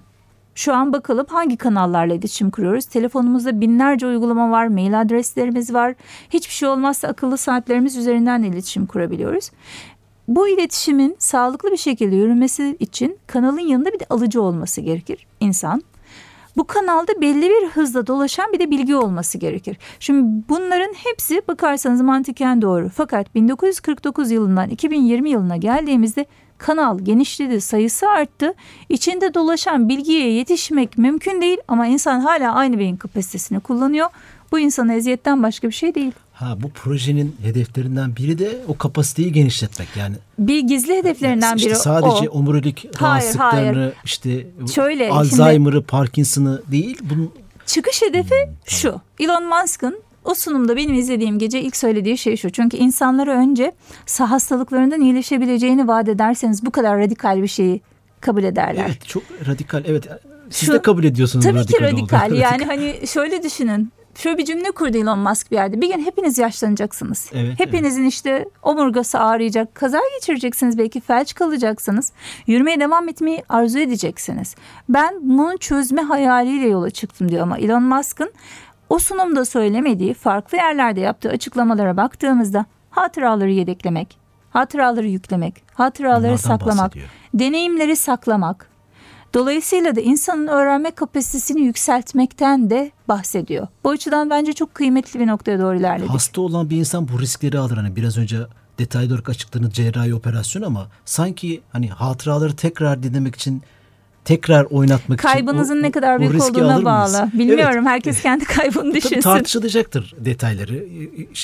Şu 0.61 0.75
an 0.75 0.93
bakalım 0.93 1.27
hangi 1.29 1.57
kanallarla 1.57 2.15
iletişim 2.15 2.51
kuruyoruz. 2.51 2.85
Telefonumuzda 2.85 3.61
binlerce 3.61 4.07
uygulama 4.07 4.51
var, 4.51 4.67
mail 4.67 5.01
adreslerimiz 5.01 5.75
var. 5.75 5.95
Hiçbir 6.31 6.53
şey 6.55 6.69
olmazsa 6.69 7.09
akıllı 7.09 7.39
saatlerimiz 7.39 7.97
üzerinden 7.97 8.43
iletişim 8.43 8.87
kurabiliyoruz. 8.87 9.51
Bu 10.29 10.49
iletişimin 10.49 11.17
sağlıklı 11.19 11.73
bir 11.73 11.77
şekilde 11.77 12.17
yürümesi 12.17 12.77
için 12.81 13.19
kanalın 13.27 13.61
yanında 13.61 13.93
bir 13.93 14.01
de 14.01 14.07
alıcı 14.11 14.43
olması 14.43 14.81
gerekir 14.81 15.27
insan. 15.41 15.83
Bu 16.57 16.65
kanalda 16.65 17.21
belli 17.21 17.51
bir 17.51 17.69
hızla 17.69 18.07
dolaşan 18.07 18.53
bir 18.53 18.61
de 18.61 18.71
bilgi 18.71 18.97
olması 18.97 19.39
gerekir. 19.39 19.79
Şimdi 20.01 20.45
bunların 20.49 20.93
hepsi 20.95 21.43
bakarsanız 21.49 22.01
mantıken 22.01 22.63
doğru. 22.63 22.89
Fakat 22.89 23.35
1949 23.35 24.31
yılından 24.31 24.71
2020 24.71 25.31
yılına 25.31 25.57
geldiğimizde 25.57 26.27
kanal 26.61 26.99
genişledi, 26.99 27.61
sayısı 27.61 28.09
arttı. 28.09 28.55
İçinde 28.89 29.35
dolaşan 29.35 29.89
bilgiye 29.89 30.33
yetişmek 30.33 30.99
mümkün 30.99 31.41
değil 31.41 31.59
ama 31.69 31.87
insan 31.87 32.21
hala 32.21 32.55
aynı 32.55 32.79
beyin 32.79 32.97
kapasitesini 32.97 33.61
kullanıyor. 33.61 34.09
Bu 34.53 34.59
insana 34.59 34.95
eziyetten 34.95 35.43
başka 35.43 35.69
bir 35.69 35.73
şey 35.73 35.95
değil. 35.95 36.13
Ha 36.33 36.57
bu 36.63 36.71
projenin 36.71 37.37
hedeflerinden 37.43 38.17
biri 38.17 38.39
de 38.39 38.59
o 38.69 38.79
kapasiteyi 38.79 39.33
genişletmek 39.33 39.89
yani. 39.97 40.17
Bir 40.39 40.61
gizli 40.61 40.97
hedeflerinden 40.97 41.57
işte 41.57 41.71
biri 41.71 41.77
sadece 41.77 42.29
o. 42.29 42.39
omurilik 42.39 43.03
rahatsızlıklarını 43.03 43.79
hayır. 43.79 43.95
işte 44.05 44.47
Şöyle, 44.75 45.11
Alzheimer'ı, 45.11 45.83
Parkinson'ı 45.83 46.63
değil 46.71 46.99
bunun 47.03 47.31
Çıkış 47.67 48.03
hedefi 48.03 48.49
şu. 48.65 49.01
Elon 49.21 49.45
Musk'ın 49.45 50.03
o 50.25 50.35
sunumda 50.35 50.77
benim 50.77 50.95
izlediğim 50.95 51.39
gece 51.39 51.61
ilk 51.61 51.77
söylediği 51.77 52.19
şey 52.19 52.37
şu. 52.37 52.51
Çünkü 52.51 52.77
insanlara 52.77 53.31
önce 53.33 53.73
hastalıklarından 54.19 55.01
iyileşebileceğini 55.01 55.89
vaat 55.89 56.09
ederseniz 56.09 56.67
bu 56.67 56.71
kadar 56.71 56.99
radikal 56.99 57.43
bir 57.43 57.49
şeyi 57.49 57.81
kabul 58.21 58.43
ederler. 58.45 58.85
evet 58.87 59.07
çok 59.09 59.23
radikal 59.47 59.83
evet 59.87 60.09
siz 60.51 60.67
Şu- 60.67 60.73
de 60.73 60.83
kabul 60.83 61.05
ediyorsunuz 61.05 61.45
Tabii 61.45 61.59
radikal 61.59 61.79
ki 61.79 61.85
olduğunu. 61.85 62.01
radikal. 62.03 62.33
Yani 62.37 62.65
hani 62.65 63.07
şöyle 63.07 63.43
düşünün. 63.43 63.93
Şöyle 64.15 64.39
bir 64.39 64.45
cümle 64.45 64.71
kurdu 64.71 64.97
Elon 64.99 65.19
Musk 65.19 65.51
bir 65.51 65.57
yerde. 65.57 65.81
Bir 65.81 65.89
gün 65.95 66.05
hepiniz 66.05 66.39
yaşlanacaksınız. 66.39 67.31
Evet, 67.35 67.61
Hepinizin 67.61 68.05
işte 68.05 68.45
omurgası 68.63 69.19
ağrıyacak. 69.19 69.75
Kaza 69.75 69.99
geçireceksiniz. 70.21 70.79
Belki 70.79 71.01
felç 71.01 71.35
kalacaksınız. 71.35 72.13
Yürümeye 72.47 72.81
devam 72.81 73.09
etmeyi 73.09 73.43
arzu 73.49 73.79
edeceksiniz. 73.79 74.55
Ben 74.89 75.15
bunu 75.23 75.59
çözme 75.59 76.03
hayaliyle 76.03 76.67
yola 76.69 76.91
çıktım 76.91 77.29
diyor 77.29 77.43
ama 77.43 77.59
Elon 77.59 77.83
Musk'ın 77.83 78.31
o 78.91 78.99
sunumda 78.99 79.45
söylemediği 79.45 80.15
farklı 80.15 80.57
yerlerde 80.59 81.01
yaptığı 81.01 81.29
açıklamalara 81.29 81.97
baktığımızda 81.97 82.67
hatıraları 82.91 83.51
yedeklemek, 83.51 84.19
hatıraları 84.51 85.09
yüklemek, 85.09 85.63
hatıraları 85.75 86.23
Bunlardan 86.23 86.37
saklamak, 86.37 86.87
bahsediyor. 86.87 87.09
deneyimleri 87.35 87.97
saklamak, 87.97 88.71
Dolayısıyla 89.35 89.97
da 89.97 90.01
insanın 90.01 90.47
öğrenme 90.47 90.91
kapasitesini 90.91 91.61
yükseltmekten 91.61 92.71
de 92.71 92.91
bahsediyor. 93.09 93.67
Bu 93.85 93.91
açıdan 93.91 94.31
bence 94.31 94.53
çok 94.53 94.75
kıymetli 94.75 95.21
bir 95.21 95.27
noktaya 95.27 95.61
doğru 95.61 95.77
ilerledik. 95.77 96.11
Hasta 96.11 96.41
olan 96.41 96.71
bir 96.71 96.77
insan 96.77 97.09
bu 97.09 97.21
riskleri 97.21 97.59
alır. 97.59 97.77
Hani 97.77 97.97
biraz 97.97 98.19
önce 98.19 98.39
detaylı 98.79 99.13
olarak 99.13 99.29
açıkladığınız 99.29 99.75
cerrahi 99.75 100.15
operasyon 100.15 100.63
ama 100.63 100.87
sanki 101.05 101.61
hani 101.73 101.89
hatıraları 101.89 102.57
tekrar 102.57 103.03
dinlemek 103.03 103.37
için 103.37 103.63
tekrar 104.25 104.65
oynatmak 104.65 105.21
için 105.21 105.29
Kaybınızın 105.29 105.83
ne 105.83 105.91
kadar 105.91 106.21
büyük 106.21 106.43
olduğuna 106.43 106.85
bağlı. 106.85 107.31
Bilmiyorum 107.33 107.87
herkes 107.87 108.23
kendi 108.23 108.45
kaybını 108.45 108.95
düşünsün. 108.95 109.21
tartışılacaktır 109.21 110.15
detayları. 110.19 110.85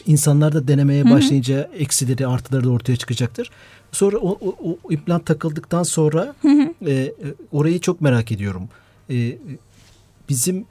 İnsanlar 0.06 0.52
da 0.52 0.68
denemeye 0.68 1.10
başlayınca 1.10 1.70
eksileri 1.78 2.26
artıları 2.26 2.64
da 2.64 2.70
ortaya 2.70 2.96
çıkacaktır. 2.96 3.50
Sonra 3.92 4.16
o, 4.16 4.38
o, 4.40 4.56
o 4.62 4.92
implant 4.92 5.26
takıldıktan 5.26 5.82
sonra 5.82 6.34
e, 6.86 6.92
e, 6.92 7.12
orayı 7.52 7.80
çok 7.80 8.00
merak 8.00 8.32
ediyorum. 8.32 8.68
E, 9.10 9.38
bizim 10.28 10.64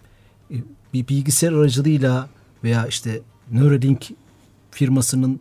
e, 0.51 0.55
bir 0.93 1.07
bilgisayar 1.07 1.53
aracılığıyla 1.53 2.29
veya 2.63 2.87
işte 2.87 3.21
Neuralink 3.51 4.07
firmasının 4.71 5.39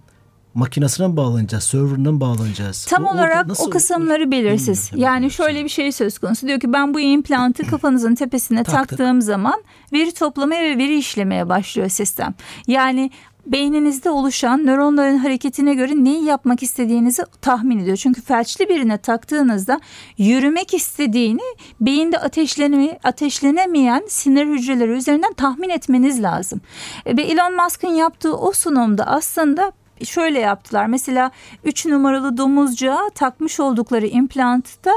makinesine 0.55 1.09
mi 1.09 1.17
bağlanacağız, 1.17 1.65
serverına 1.65 2.13
mı 2.13 2.21
bağlanacağız? 2.21 2.85
Tam 2.85 3.05
O- 3.05 3.13
olarak 3.15 3.47
nasıl- 3.47 3.67
o 3.67 3.71
kısımları 3.71 4.31
belirsiz. 4.31 4.93
Bilmiyorum 4.93 5.15
Yani 5.15 5.31
şöyle 5.31 5.65
bir 5.65 5.69
şey 5.69 5.93
söz 5.93 6.19
konusu. 6.19 6.47
Diyor 6.47 6.61
ki 6.61 6.73
ben 6.73 6.95
bu 6.95 7.01
implantı 7.01 7.67
kafanızın 7.71 8.15
tepesine 8.15 8.65
Taktık. 8.65 8.89
taktığım 8.99 9.23
zaman 9.23 9.63
veri 9.93 10.13
toplamaya 10.15 10.63
ve 10.63 10.79
veri 10.79 10.99
işlemeye 10.99 11.49
başlıyor 11.49 11.89
sistem. 11.89 12.35
Yani 12.67 13.11
beyninizde 13.47 14.11
oluşan 14.11 14.67
nöronların 14.67 15.19
hareketine 15.19 15.75
göre 15.75 15.93
neyi 16.05 16.25
yapmak 16.25 16.63
istediğinizi 16.63 17.23
tahmin 17.41 17.79
ediyor. 17.79 17.97
Çünkü 17.97 18.23
felçli 18.23 18.69
birine 18.69 18.99
taktığınızda 18.99 19.81
yürümek 20.19 20.75
istediğini 20.75 21.41
beyinde 21.81 22.19
ateşlenme, 22.19 22.99
ateşlenemeyen 23.05 24.03
sinir 24.09 24.47
hücreleri 24.47 24.91
üzerinden 24.91 25.33
tahmin 25.33 25.69
etmeniz 25.69 26.23
lazım. 26.23 26.61
E, 27.07 27.17
Ve 27.17 27.23
Elon 27.23 27.57
Musk'ın 27.65 27.95
yaptığı 27.95 28.37
o 28.37 28.53
sunumda 28.53 29.07
aslında 29.07 29.73
şöyle 30.07 30.41
yaptılar. 30.41 30.87
Mesela 30.87 31.31
3 31.65 31.87
numaralı 31.87 32.37
domuzcuğa 32.37 33.11
takmış 33.15 33.61
oldukları 33.61 34.07
implantta 34.07 34.93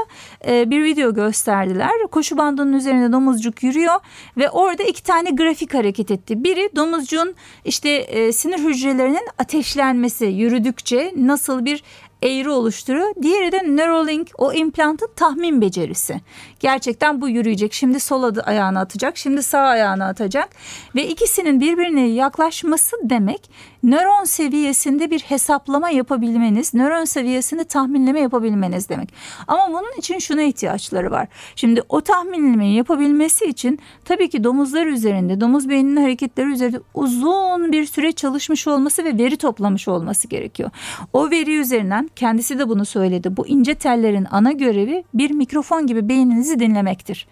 e, 0.46 0.70
bir 0.70 0.84
video 0.84 1.14
gösterdiler. 1.14 1.90
Koşu 2.10 2.38
bandının 2.38 2.72
üzerinde 2.72 3.12
domuzcuk 3.12 3.62
yürüyor 3.62 3.94
ve 4.36 4.50
orada 4.50 4.82
iki 4.82 5.02
tane 5.02 5.30
grafik 5.30 5.74
hareket 5.74 6.10
etti. 6.10 6.44
Biri 6.44 6.70
domuzcuğun 6.76 7.34
işte 7.64 7.88
e, 7.90 8.32
sinir 8.32 8.58
hücrelerinin 8.58 9.28
ateşlenmesi 9.38 10.24
yürüdükçe 10.26 11.12
nasıl 11.16 11.64
bir 11.64 11.82
eğri 12.22 12.50
oluşturuyor. 12.50 13.14
Diğeri 13.22 13.52
de 13.52 13.76
Neuralink 13.76 14.30
o 14.38 14.52
implantın 14.52 15.10
tahmin 15.16 15.60
becerisi. 15.60 16.20
Gerçekten 16.60 17.20
bu 17.20 17.28
yürüyecek. 17.28 17.72
Şimdi 17.72 18.00
sol 18.00 18.22
adı 18.22 18.42
ayağını 18.42 18.80
atacak. 18.80 19.16
Şimdi 19.16 19.42
sağ 19.42 19.60
ayağını 19.60 20.04
atacak. 20.04 20.48
Ve 20.94 21.08
ikisinin 21.08 21.60
birbirine 21.60 22.08
yaklaşması 22.08 22.96
demek 23.02 23.50
nöron 23.82 24.24
seviyesinde 24.24 25.10
bir 25.10 25.20
hesaplama 25.20 25.90
yapabilmeniz, 25.90 26.74
nöron 26.74 27.04
seviyesinde 27.04 27.64
tahminleme 27.64 28.20
yapabilmeniz 28.20 28.88
demek. 28.88 29.14
Ama 29.48 29.68
bunun 29.68 29.98
için 29.98 30.18
şuna 30.18 30.42
ihtiyaçları 30.42 31.10
var. 31.10 31.28
Şimdi 31.56 31.82
o 31.88 32.00
tahminlemeyi 32.00 32.76
yapabilmesi 32.76 33.44
için 33.44 33.78
tabii 34.04 34.30
ki 34.30 34.44
domuzlar 34.44 34.86
üzerinde, 34.86 35.40
domuz 35.40 35.68
beyninin 35.68 35.96
hareketleri 35.96 36.52
üzerinde 36.52 36.80
uzun 36.94 37.72
bir 37.72 37.86
süre 37.86 38.12
çalışmış 38.12 38.68
olması 38.68 39.04
ve 39.04 39.18
veri 39.18 39.36
toplamış 39.36 39.88
olması 39.88 40.28
gerekiyor. 40.28 40.70
O 41.12 41.30
veri 41.30 41.60
üzerinden 41.60 42.07
kendisi 42.16 42.58
de 42.58 42.68
bunu 42.68 42.84
söyledi. 42.84 43.36
Bu 43.36 43.46
ince 43.46 43.74
tellerin 43.74 44.26
ana 44.30 44.52
görevi 44.52 45.04
bir 45.14 45.30
mikrofon 45.30 45.86
gibi 45.86 46.08
beyninizi 46.08 46.60
dinlemektir. 46.60 47.26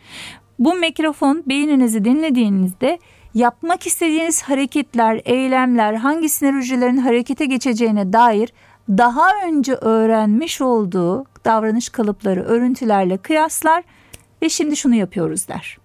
Bu 0.58 0.74
mikrofon 0.74 1.42
beyninizi 1.46 2.04
dinlediğinizde 2.04 2.98
yapmak 3.34 3.86
istediğiniz 3.86 4.42
hareketler, 4.42 5.20
eylemler, 5.24 5.94
hangi 5.94 6.28
sinir 6.28 6.52
hücrelerinin 6.52 7.00
harekete 7.00 7.46
geçeceğine 7.46 8.12
dair 8.12 8.52
daha 8.88 9.30
önce 9.46 9.74
öğrenmiş 9.74 10.60
olduğu 10.60 11.24
davranış 11.44 11.88
kalıpları 11.88 12.42
örüntülerle 12.42 13.16
kıyaslar 13.16 13.84
ve 14.42 14.48
şimdi 14.48 14.76
şunu 14.76 14.94
yapıyoruz 14.94 15.48
der. 15.48 15.78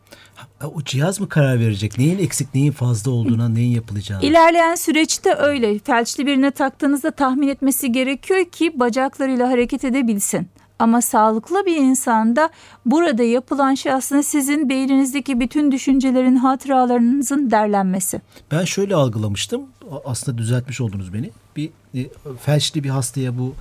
O 0.68 0.84
cihaz 0.84 1.20
mı 1.20 1.30
karar 1.30 1.60
verecek? 1.60 1.98
Neyin 1.98 2.20
eksik, 2.20 2.56
neyin 2.56 2.72
fazla 2.72 3.12
olduğuna, 3.12 3.50
neyin 3.50 3.72
yapılacağına? 3.72 4.22
İlerleyen 4.22 4.76
süreçte 4.76 5.36
öyle. 5.36 5.80
Felçli 5.80 6.26
birine 6.26 6.52
taktığınızda 6.52 7.12
tahmin 7.12 7.48
etmesi 7.48 7.92
gerekiyor 7.92 8.46
ki 8.46 8.80
bacaklarıyla 8.80 9.50
hareket 9.50 9.84
edebilsin. 9.86 10.48
Ama 10.80 11.02
sağlıklı 11.02 11.66
bir 11.66 11.76
insanda 11.78 12.50
burada 12.86 13.24
yapılan 13.24 13.76
şey 13.76 13.92
aslında 13.92 14.24
sizin 14.24 14.70
beyninizdeki 14.70 15.40
bütün 15.40 15.72
düşüncelerin, 15.72 16.36
hatıralarınızın 16.36 17.52
derlenmesi. 17.52 18.22
Ben 18.52 18.66
şöyle 18.66 18.96
algılamıştım. 18.96 19.62
Aslında 20.06 20.38
düzeltmiş 20.38 20.82
oldunuz 20.82 21.14
beni. 21.14 21.30
Bir 21.56 21.70
e, 21.96 22.06
felçli 22.42 22.84
bir 22.84 22.90
hastaya 22.90 23.38
bu 23.40 23.56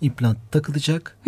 implant 0.00 0.38
takılacak. 0.52 1.18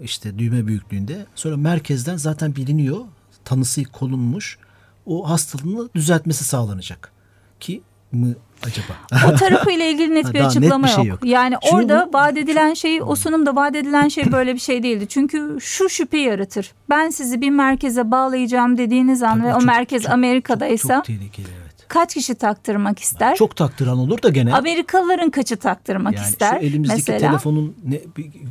İşte 0.00 0.38
düğme 0.38 0.66
büyüklüğünde. 0.66 1.26
Sonra 1.34 1.56
merkezden 1.56 2.16
zaten 2.16 2.56
biliniyor. 2.56 3.00
Tanısı 3.44 3.84
konulmuş. 3.84 4.58
O 5.06 5.28
hastalığını 5.30 5.88
düzeltmesi 5.94 6.44
sağlanacak. 6.44 7.12
Ki 7.60 7.82
mı 8.12 8.34
acaba? 8.66 9.26
O 9.32 9.36
tarafıyla 9.36 9.84
ilgili 9.86 10.14
net 10.14 10.28
bir 10.34 10.38
Daha 10.38 10.48
net 10.48 10.56
açıklama 10.56 10.86
bir 10.86 10.92
şey 10.92 11.04
yok. 11.04 11.24
yok. 11.24 11.32
Yani 11.32 11.54
Şunu 11.70 11.78
orada 11.80 12.08
bu- 12.12 12.16
vaat 12.18 12.36
edilen 12.36 12.74
şey, 12.74 13.02
o 13.02 13.16
sunumda 13.16 13.56
vaat 13.56 13.76
edilen 13.76 14.08
şey 14.08 14.32
böyle 14.32 14.54
bir 14.54 14.58
şey 14.60 14.82
değildi. 14.82 15.06
Çünkü 15.08 15.56
şu 15.60 15.88
şüphe 15.88 16.18
yaratır. 16.18 16.72
Ben 16.90 17.10
sizi 17.10 17.40
bir 17.40 17.50
merkeze 17.50 18.10
bağlayacağım 18.10 18.78
dediğiniz 18.78 19.22
an 19.22 19.38
Tabii 19.38 19.42
ve 19.48 19.54
o 19.54 19.58
çok- 19.58 19.66
merkez 19.66 20.02
çok- 20.02 20.12
Amerika'daysa 20.12 20.94
Çok 20.94 21.04
tehlikeli 21.04 21.46
evet. 21.60 21.63
Kaç 21.94 22.14
kişi 22.14 22.34
taktırmak 22.34 22.98
ister? 22.98 23.36
Çok 23.36 23.56
taktıran 23.56 23.98
olur 23.98 24.22
da 24.22 24.28
gene. 24.28 24.54
Amerikalıların 24.54 25.30
kaçı 25.30 25.56
taktırmak 25.56 26.14
yani 26.14 26.28
ister? 26.28 26.60
şu 26.60 26.66
elimizdeki 26.66 27.12
mesela? 27.12 27.30
telefonun 27.30 27.74
ne, 27.84 28.00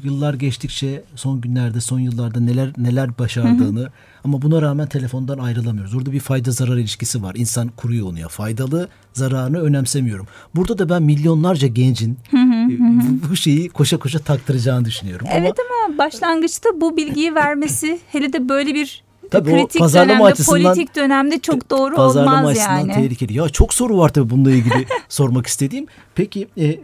yıllar 0.03 0.33
geçtikçe 0.33 1.03
son 1.15 1.41
günlerde 1.41 1.81
son 1.81 1.99
yıllarda 1.99 2.39
neler 2.39 2.73
neler 2.77 3.17
başardığını 3.19 3.89
ama 4.23 4.41
buna 4.41 4.61
rağmen 4.61 4.87
telefondan 4.87 5.37
ayrılamıyoruz. 5.37 5.95
Orada 5.95 6.11
bir 6.11 6.19
fayda 6.19 6.51
zarar 6.51 6.77
ilişkisi 6.77 7.23
var. 7.23 7.35
İnsan 7.35 7.67
kuruyor 7.67 8.07
onu 8.07 8.19
ya. 8.19 8.27
Faydalı 8.27 8.87
zararını 9.13 9.61
önemsemiyorum. 9.61 10.27
Burada 10.55 10.79
da 10.79 10.89
ben 10.89 11.03
milyonlarca 11.03 11.67
gencin 11.67 12.17
e, 12.33 12.37
bu, 12.79 13.29
bu 13.29 13.35
şeyi 13.35 13.69
koşa 13.69 13.97
koşa 13.97 14.19
taktıracağını 14.19 14.85
düşünüyorum. 14.85 15.27
Ama 15.29 15.39
Evet 15.39 15.55
ama 15.59 15.97
başlangıçta 15.97 16.69
bu 16.81 16.97
bilgiyi 16.97 17.35
vermesi 17.35 17.99
hele 18.11 18.33
de 18.33 18.49
böyle 18.49 18.73
bir 18.73 19.02
Tabii 19.33 19.51
o 19.51 19.57
kritik 19.57 19.79
pazarlama 19.81 20.19
dönemde, 20.19 20.31
açısından- 20.33 20.63
politik 20.73 20.95
dönemde 20.95 21.39
çok 21.39 21.69
doğru 21.69 21.95
pazarlama 21.95 22.37
olmaz 22.37 22.49
açısından 22.51 22.77
yani. 22.77 22.93
tehlikeli. 22.93 23.33
Ya 23.37 23.49
çok 23.49 23.73
soru 23.73 23.97
var 23.97 24.09
tabii 24.13 24.29
bununla 24.29 24.51
ilgili 24.51 24.85
sormak 25.09 25.47
istediğim. 25.47 25.85
Peki 26.15 26.47
e, 26.57 26.65
e, 26.65 26.79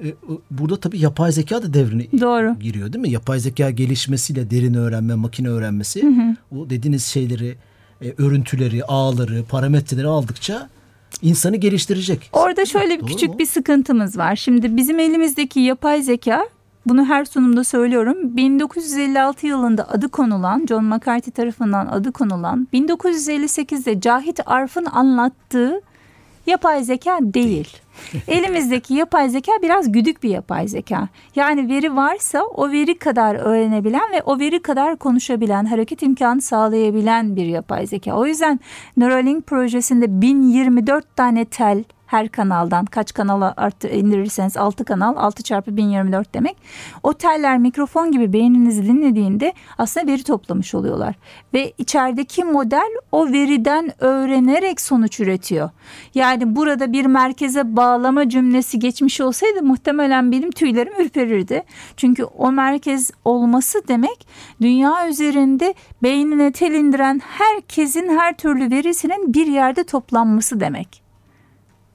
burada 0.51 0.77
tabii 0.79 0.99
yapay 0.99 1.31
zeka 1.31 1.63
da 1.63 1.73
devrine 1.73 2.05
Doğru. 2.21 2.59
giriyor 2.59 2.93
değil 2.93 3.01
mi? 3.01 3.09
Yapay 3.09 3.39
zeka 3.39 3.69
gelişmesiyle 3.69 4.49
derin 4.49 4.73
öğrenme, 4.73 5.15
makine 5.15 5.49
öğrenmesi 5.49 6.03
o 6.57 6.69
dediğiniz 6.69 7.05
şeyleri, 7.05 7.55
e, 8.01 8.13
örüntüleri, 8.17 8.83
ağları, 8.83 9.43
parametreleri 9.49 10.07
aldıkça 10.07 10.69
insanı 11.21 11.55
geliştirecek. 11.57 12.29
Orada 12.33 12.65
şöyle 12.65 12.95
bir 12.95 12.99
Doğru 13.01 13.07
küçük 13.07 13.29
mu? 13.29 13.39
bir 13.39 13.45
sıkıntımız 13.45 14.17
var. 14.17 14.35
Şimdi 14.35 14.77
bizim 14.77 14.99
elimizdeki 14.99 15.59
yapay 15.59 16.01
zeka 16.01 16.45
bunu 16.89 17.05
her 17.05 17.25
sunumda 17.25 17.63
söylüyorum. 17.63 18.17
1956 18.21 19.47
yılında 19.47 19.89
adı 19.89 20.09
konulan, 20.09 20.65
John 20.69 20.85
McCarthy 20.85 21.31
tarafından 21.31 21.87
adı 21.87 22.11
konulan, 22.11 22.67
1958'de 22.73 24.01
Cahit 24.01 24.39
Arf'ın 24.45 24.85
anlattığı 24.85 25.81
yapay 26.45 26.83
zeka 26.83 27.19
değil. 27.21 27.77
Elimizdeki 28.27 28.93
yapay 28.93 29.29
zeka 29.29 29.51
biraz 29.61 29.91
güdük 29.91 30.23
bir 30.23 30.29
yapay 30.29 30.67
zeka. 30.67 31.07
Yani 31.35 31.69
veri 31.69 31.95
varsa 31.95 32.43
o 32.43 32.71
veri 32.71 32.97
kadar 32.97 33.35
öğrenebilen 33.35 34.11
ve 34.13 34.21
o 34.25 34.39
veri 34.39 34.61
kadar 34.61 34.95
konuşabilen, 34.95 35.65
hareket 35.65 36.01
imkanı 36.01 36.41
sağlayabilen 36.41 37.35
bir 37.35 37.45
yapay 37.45 37.87
zeka. 37.87 38.13
O 38.13 38.25
yüzden 38.25 38.59
Neuralink 38.97 39.47
projesinde 39.47 40.21
1024 40.21 41.15
tane 41.15 41.45
tel 41.45 41.83
her 42.09 42.29
kanaldan 42.29 42.85
kaç 42.85 43.13
kanala 43.13 43.53
arttı, 43.57 43.87
indirirseniz 43.87 44.57
6 44.57 44.85
kanal 44.85 45.15
6 45.17 45.43
çarpı 45.43 45.77
1024 45.77 46.33
demek. 46.33 46.57
O 47.03 47.13
teller 47.13 47.57
mikrofon 47.57 48.11
gibi 48.11 48.33
beyninizi 48.33 48.85
dinlediğinde 48.85 49.53
aslında 49.77 50.07
veri 50.07 50.23
toplamış 50.23 50.75
oluyorlar. 50.75 51.15
Ve 51.53 51.73
içerideki 51.77 52.43
model 52.43 52.89
o 53.11 53.27
veriden 53.27 53.91
öğrenerek 53.99 54.81
sonuç 54.81 55.19
üretiyor. 55.19 55.69
Yani 56.15 56.55
burada 56.55 56.93
bir 56.93 57.05
merkeze 57.05 57.75
bağlama 57.75 58.29
cümlesi 58.29 58.79
geçmiş 58.79 59.21
olsaydı 59.21 59.63
muhtemelen 59.63 60.31
benim 60.31 60.51
tüylerim 60.51 60.93
ürperirdi. 61.01 61.63
Çünkü 61.97 62.23
o 62.23 62.51
merkez 62.51 63.11
olması 63.25 63.87
demek 63.87 64.27
dünya 64.61 65.09
üzerinde 65.09 65.73
beynine 66.03 66.51
tel 66.51 66.71
indiren 66.71 67.21
herkesin 67.25 68.17
her 68.17 68.37
türlü 68.37 68.71
verisinin 68.71 69.33
bir 69.33 69.47
yerde 69.47 69.83
toplanması 69.83 70.59
demek. 70.59 71.08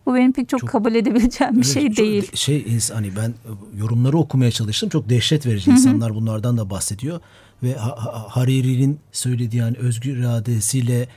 Bu 0.06 0.14
benim 0.14 0.32
pek 0.32 0.48
çok, 0.48 0.60
Çok- 0.60 0.70
kabul 0.70 0.94
edebileceğim 0.94 1.52
bir 1.52 1.56
Evet, 1.64 1.74
şey 1.74 1.96
değil. 1.96 2.30
Şey 2.34 2.78
hani 2.94 3.10
ben 3.16 3.28
e, 3.28 3.50
yorumları 3.78 4.18
okumaya 4.18 4.50
çalıştım. 4.50 4.88
Çok 4.88 5.08
dehşet 5.08 5.46
verici 5.46 5.70
insanlar 5.70 6.14
bunlardan 6.14 6.58
da 6.58 6.70
bahsediyor 6.70 7.20
ve 7.62 7.74
Ha- 7.74 7.94
Ha- 7.98 8.26
Hariri'nin 8.28 8.98
söylediği 9.12 9.62
yani 9.62 9.76
özgür 9.78 10.16
iradesiyle 10.16 11.08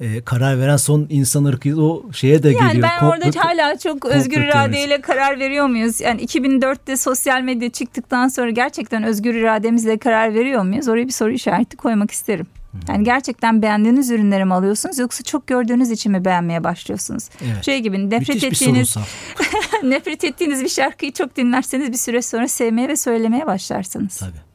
e, 0.00 0.20
karar 0.20 0.58
veren 0.60 0.76
son 0.76 1.06
insan 1.10 1.44
ırkı 1.44 1.82
o 1.82 2.12
şeye 2.12 2.42
de 2.42 2.50
Yani 2.50 2.68
geliyor. 2.72 2.88
ben 3.00 3.06
orada 3.06 3.24
Komplo- 3.24 3.38
hala 3.38 3.78
çok 3.78 4.04
özgür 4.04 4.40
iradeyle 4.40 5.00
karar 5.00 5.38
veriyor 5.40 5.66
muyuz? 5.66 6.00
Yani 6.00 6.22
2004'te 6.24 6.96
sosyal 6.96 7.42
medya 7.42 7.70
çıktıktan 7.70 8.28
sonra 8.28 8.50
gerçekten 8.50 9.02
özgür 9.02 9.34
irademizle 9.34 9.98
karar 9.98 10.34
veriyor 10.34 10.62
muyuz? 10.62 10.88
Oraya 10.88 11.06
bir 11.06 11.12
soru 11.12 11.32
işareti 11.32 11.76
koymak 11.76 12.10
isterim. 12.10 12.46
Yani 12.88 13.04
gerçekten 13.04 13.62
beğendiğiniz 13.62 14.10
ürünleri 14.10 14.44
mi 14.44 14.54
alıyorsunuz 14.54 14.98
yoksa 14.98 15.24
çok 15.24 15.46
gördüğünüz 15.46 15.90
için 15.90 16.12
mi 16.12 16.24
beğenmeye 16.24 16.64
başlıyorsunuz? 16.64 17.28
Evet. 17.44 17.64
Şey 17.64 17.80
gibi 17.80 18.10
nefret 18.10 18.28
Müthiş 18.28 18.44
ettiğiniz 18.44 18.96
nefret 19.82 20.24
ettiğiniz 20.24 20.64
bir 20.64 20.68
şarkıyı 20.68 21.12
çok 21.12 21.36
dinlerseniz 21.36 21.92
bir 21.92 21.96
süre 21.96 22.22
sonra 22.22 22.48
sevmeye 22.48 22.88
ve 22.88 22.96
söylemeye 22.96 23.46
başlarsınız. 23.46 24.16
Tabii. 24.16 24.46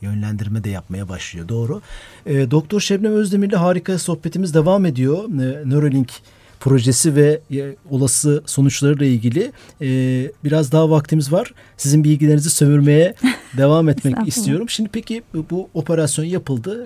Yönlendirme 0.00 0.64
de 0.64 0.70
yapmaya 0.70 1.08
başlıyor. 1.08 1.48
Doğru. 1.48 1.82
E, 2.26 2.50
Doktor 2.50 2.80
Şebnem 2.80 3.12
Özdemir'le 3.12 3.56
harika 3.56 3.98
sohbetimiz 3.98 4.54
devam 4.54 4.86
ediyor. 4.86 5.24
E, 5.24 5.70
Neuralink 5.70 6.10
projesi 6.60 7.14
ve 7.14 7.40
e, 7.50 7.76
olası 7.90 8.42
sonuçlarıyla 8.46 9.06
ilgili 9.06 9.52
e, 9.80 9.88
biraz 10.44 10.72
daha 10.72 10.90
vaktimiz 10.90 11.32
var. 11.32 11.54
Sizin 11.76 12.04
bilgilerinizi 12.04 12.50
sömürmeye 12.50 13.14
devam 13.56 13.88
etmek 13.88 14.28
istiyorum. 14.28 14.68
Şimdi 14.68 14.90
peki 14.92 15.22
bu 15.50 15.68
operasyon 15.74 16.24
yapıldı. 16.24 16.84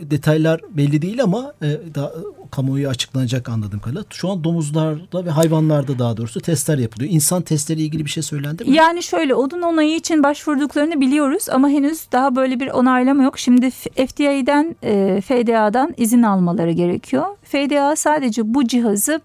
Detaylar 0.00 0.60
belli 0.70 1.02
değil 1.02 1.22
ama 1.22 1.52
e, 1.62 1.66
daha 1.94 2.12
kamuoyu 2.50 2.88
açıklanacak 2.88 3.48
anladığım 3.48 3.80
kadarıyla. 3.80 4.04
Şu 4.10 4.30
an 4.30 4.44
domuzlarda 4.44 5.24
ve 5.24 5.30
hayvanlarda 5.30 5.98
daha 5.98 6.16
doğrusu 6.16 6.40
testler 6.40 6.78
yapılıyor. 6.78 7.12
İnsan 7.12 7.42
testleri 7.42 7.82
ilgili 7.82 8.04
bir 8.04 8.10
şey 8.10 8.22
söylendi 8.22 8.64
mi? 8.64 8.76
Yani 8.76 9.02
şöyle 9.02 9.34
odun 9.34 9.62
onayı 9.62 9.96
için 9.96 10.22
başvurduklarını 10.22 11.00
biliyoruz 11.00 11.48
ama 11.48 11.68
henüz 11.68 12.12
daha 12.12 12.36
böyle 12.36 12.60
bir 12.60 12.70
onaylama 12.70 13.22
yok. 13.22 13.38
Şimdi 13.38 13.70
FDA'den, 13.70 14.76
e, 14.82 15.20
FDA'dan 15.20 15.94
izin 15.96 16.22
almaları 16.22 16.72
gerekiyor. 16.72 17.26
FDA 17.42 17.96
sadece 17.96 18.54
bu 18.54 18.66
cihazı 18.66 19.20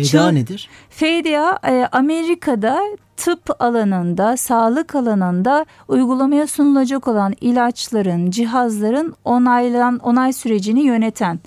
Çığ- 0.00 0.34
nedir? 0.34 0.68
FDA 0.90 1.58
e, 1.68 1.88
Amerika'da 1.92 2.80
tıp 3.16 3.62
alanında, 3.62 4.36
sağlık 4.36 4.94
alanında 4.94 5.66
uygulamaya 5.88 6.46
sunulacak 6.46 7.08
olan 7.08 7.34
ilaçların, 7.40 8.30
cihazların 8.30 9.14
onaylan 9.24 9.98
onay 9.98 10.32
sürecini 10.32 10.80
yöneten 10.80 11.40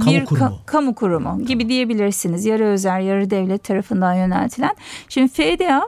Kamu 0.00 0.10
bir 0.16 0.20
ka- 0.20 0.24
kurumu. 0.26 0.58
kamu 0.66 0.94
kurumu 0.94 1.44
gibi 1.46 1.68
diyebilirsiniz. 1.68 2.44
Yarı 2.46 2.64
özel, 2.64 3.02
yarı 3.02 3.30
devlet 3.30 3.64
tarafından 3.64 4.14
yöneltilen. 4.14 4.76
Şimdi 5.08 5.28
FDA 5.28 5.82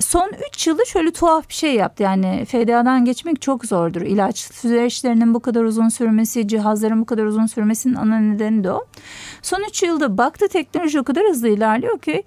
son 0.00 0.32
3 0.54 0.66
yılı 0.66 0.86
şöyle 0.86 1.10
tuhaf 1.12 1.48
bir 1.48 1.54
şey 1.54 1.74
yaptı. 1.74 2.02
Yani 2.02 2.44
FDA'dan 2.44 3.04
geçmek 3.04 3.42
çok 3.42 3.64
zordur. 3.64 4.00
İlaç 4.00 4.38
süreçlerinin 4.38 5.34
bu 5.34 5.40
kadar 5.40 5.64
uzun 5.64 5.88
sürmesi, 5.88 6.48
cihazların 6.48 7.00
bu 7.00 7.04
kadar 7.04 7.24
uzun 7.24 7.46
sürmesinin 7.46 7.94
ana 7.94 8.18
nedeni 8.18 8.64
de 8.64 8.72
o. 8.72 8.86
Son 9.42 9.64
3 9.68 9.82
yılda 9.82 10.18
baktı 10.18 10.48
teknoloji 10.48 11.00
o 11.00 11.04
kadar 11.04 11.24
hızlı 11.24 11.48
ilerliyor 11.48 11.98
ki 11.98 12.22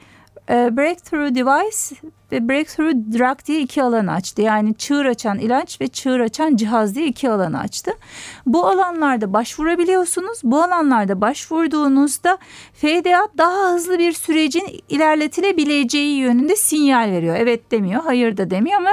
Breakthrough 0.49 1.36
Device 1.36 1.95
ve 2.32 2.49
Breakthrough 2.49 2.93
Drug 2.93 3.45
diye 3.45 3.62
iki 3.62 3.84
alan 3.84 4.08
açtı. 4.08 4.41
Yani 4.41 4.75
çığır 4.75 5.06
açan 5.06 5.39
ilaç 5.39 5.82
ve 5.82 5.88
çığır 5.88 6.19
açan 6.19 6.56
cihaz 6.56 6.95
diye 6.95 7.08
iki 7.08 7.30
alanı 7.30 7.60
açtı. 7.60 7.91
Bu 8.45 8.67
alanlarda 8.67 9.34
başvurabiliyorsunuz. 9.34 10.39
Bu 10.43 10.63
alanlarda 10.63 11.21
başvurduğunuzda 11.21 12.38
FDA 12.73 13.27
daha 13.38 13.73
hızlı 13.73 13.99
bir 13.99 14.12
sürecin 14.12 14.84
ilerletilebileceği 14.89 16.17
yönünde 16.17 16.56
sinyal 16.56 17.12
veriyor. 17.12 17.36
Evet 17.39 17.71
demiyor, 17.71 18.04
hayır 18.04 18.38
da 18.38 18.49
demiyor 18.49 18.77
ama 18.77 18.91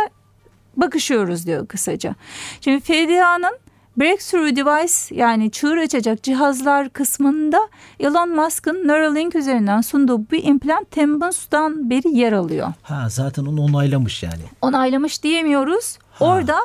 bakışıyoruz 0.77 1.47
diyor 1.47 1.69
kısaca. 1.69 2.15
Şimdi 2.61 2.81
FDA'nın 2.81 3.59
Breakthrough 3.99 4.57
Device 4.57 5.15
yani 5.23 5.51
çığır 5.51 5.77
açacak 5.77 6.23
cihazlar 6.23 6.89
kısmında 6.89 7.59
Elon 8.01 8.37
Musk'ın 8.37 8.89
Neuralink 8.89 9.35
üzerinden 9.35 9.81
sunduğu 9.81 10.31
bir 10.31 10.45
implant 10.45 10.91
Temmuz'dan 10.91 11.91
beri 11.91 12.09
yer 12.17 12.33
alıyor. 12.33 12.69
Ha 12.83 13.09
zaten 13.09 13.47
onu 13.47 13.63
onaylamış 13.63 14.23
yani. 14.23 14.43
Onaylamış 14.63 15.23
diyemiyoruz. 15.23 15.99
Ha. 16.11 16.25
Orada 16.25 16.57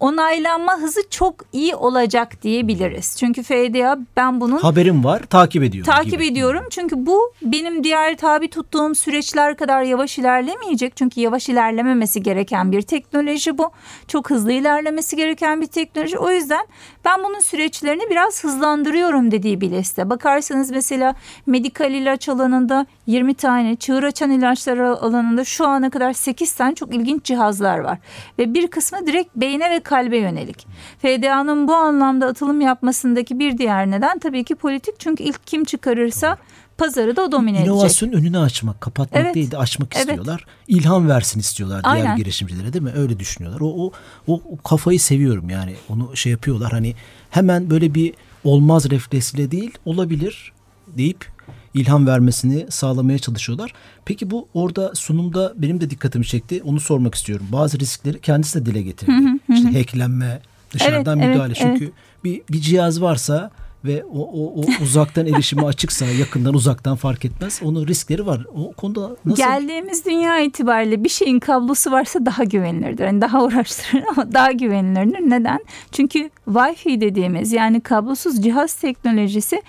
onaylanma 0.00 0.76
hızı 0.78 1.00
çok 1.10 1.34
iyi 1.52 1.74
olacak 1.74 2.42
diyebiliriz. 2.42 3.16
Çünkü 3.18 3.42
FDA 3.42 3.98
ben 4.16 4.40
bunun 4.40 4.58
Haberim 4.58 5.04
var, 5.04 5.22
takip 5.22 5.62
ediyorum. 5.62 5.92
takip 5.92 6.12
gibi. 6.12 6.26
ediyorum. 6.26 6.64
Çünkü 6.70 7.06
bu 7.06 7.32
benim 7.42 7.84
diğer 7.84 8.16
tabi 8.16 8.50
tuttuğum 8.50 8.94
süreçler 8.94 9.56
kadar 9.56 9.82
yavaş 9.82 10.18
ilerlemeyecek. 10.18 10.96
Çünkü 10.96 11.20
yavaş 11.20 11.48
ilerlememesi 11.48 12.22
gereken 12.22 12.72
bir 12.72 12.82
teknoloji 12.82 13.58
bu. 13.58 13.70
Çok 14.08 14.30
hızlı 14.30 14.52
ilerlemesi 14.52 15.16
gereken 15.16 15.60
bir 15.60 15.66
teknoloji. 15.66 16.18
O 16.18 16.30
yüzden 16.30 16.66
ben 17.04 17.24
bunun 17.24 17.40
süreçlerini 17.40 18.10
biraz 18.10 18.44
hızlandırıyorum 18.44 19.30
dediği 19.30 19.60
bir 19.60 19.70
liste. 19.70 20.10
Bakarsanız 20.10 20.70
mesela 20.70 21.14
medikal 21.46 21.94
ilaç 21.94 22.28
alanında 22.28 22.86
20 23.06 23.34
tane, 23.34 23.76
çığır 23.76 24.02
açan 24.02 24.30
ilaçlar 24.30 24.78
alanında 24.78 25.44
şu 25.44 25.66
ana 25.66 25.90
kadar 25.90 26.12
8 26.12 26.52
tane 26.52 26.74
çok 26.74 26.94
ilginç 26.94 27.24
cihazlar 27.24 27.78
var. 27.78 27.98
Ve 28.38 28.54
bir 28.54 28.66
kısmı 28.68 29.06
direkt 29.06 29.36
beyne 29.36 29.70
ve 29.70 29.80
kalbe 29.88 30.16
yönelik. 30.18 30.66
FDA'nın 30.98 31.68
bu 31.68 31.74
anlamda 31.74 32.26
atılım 32.26 32.60
yapmasındaki 32.60 33.38
bir 33.38 33.58
diğer 33.58 33.90
neden 33.90 34.18
tabii 34.18 34.44
ki 34.44 34.54
politik. 34.54 35.00
Çünkü 35.00 35.22
ilk 35.22 35.46
kim 35.46 35.64
çıkarırsa 35.64 36.36
pazarı 36.78 37.16
da 37.16 37.22
o 37.22 37.32
domine 37.32 37.56
edecek. 37.56 37.74
İnovasyonun 37.74 38.12
önünü 38.12 38.38
açmak, 38.38 38.80
kapatmak 38.80 39.22
Evet. 39.24 39.34
değil 39.34 39.50
de 39.50 39.58
açmak 39.58 39.96
Evet. 39.96 40.08
istiyorlar. 40.08 40.44
İlham 40.68 41.08
versin 41.08 41.40
istiyorlar 41.40 41.84
diğer 41.84 41.94
Aynen. 41.94 42.16
girişimcilere 42.16 42.72
değil 42.72 42.82
mi? 42.84 42.92
Öyle 42.96 43.18
düşünüyorlar. 43.18 43.60
O, 43.60 43.66
o, 43.86 43.92
o, 44.26 44.42
o 44.52 44.56
kafayı 44.56 45.00
seviyorum 45.00 45.50
yani. 45.50 45.74
Onu 45.88 46.16
şey 46.16 46.32
yapıyorlar 46.32 46.72
hani 46.72 46.94
hemen 47.30 47.70
böyle 47.70 47.94
bir 47.94 48.14
olmaz 48.44 48.90
refleksiyle 48.90 49.50
değil 49.50 49.78
olabilir 49.84 50.52
deyip 50.88 51.26
ilham 51.74 52.06
vermesini 52.06 52.66
sağlamaya 52.70 53.18
çalışıyorlar. 53.18 53.72
Peki 54.04 54.30
bu 54.30 54.48
orada 54.54 54.94
sunumda 54.94 55.52
benim 55.56 55.80
de 55.80 55.90
dikkatimi 55.90 56.26
çekti. 56.26 56.62
Onu 56.64 56.80
sormak 56.80 57.14
istiyorum. 57.14 57.46
Bazı 57.52 57.78
riskleri 57.78 58.20
kendisi 58.20 58.60
de 58.60 58.66
dile 58.66 58.82
getirdi. 58.82 59.12
İşte 59.48 59.72
hacklenme, 59.72 60.40
dışarıdan 60.74 61.18
Evet, 61.18 61.28
müdahale. 61.34 61.52
evet, 61.56 61.62
Çünkü 61.78 61.92
bir, 62.24 62.42
bir 62.50 62.60
cihaz 62.60 63.02
varsa 63.02 63.50
ve 63.84 64.04
o, 64.04 64.18
o, 64.18 64.60
o 64.60 64.64
uzaktan 64.82 65.26
erişimi 65.26 65.66
açıksa 65.66 66.06
yakından 66.06 66.54
uzaktan 66.54 66.96
fark 66.96 67.24
etmez. 67.24 67.60
Onun 67.64 67.86
riskleri 67.86 68.26
var. 68.26 68.46
O 68.54 68.72
konuda 68.72 69.16
nasıl? 69.24 69.42
Geldiğimiz 69.42 70.04
dünya 70.04 70.40
itibariyle 70.40 71.04
bir 71.04 71.08
şeyin 71.08 71.40
kablosu 71.40 71.90
varsa 71.90 72.26
daha 72.26 72.44
güvenilirdir. 72.44 73.04
Yani 73.04 73.20
daha 73.20 73.42
uğraştırır 73.44 74.04
ama 74.10 74.32
daha 74.32 74.52
güvenilirdir. 74.52 75.30
Neden? 75.30 75.58
Çünkü 75.92 76.30
Wi-Fi 76.48 77.00
dediğimiz 77.00 77.52
yani 77.52 77.80
kablosuz 77.80 78.42
cihaz 78.42 78.74
teknolojisi 78.74 79.62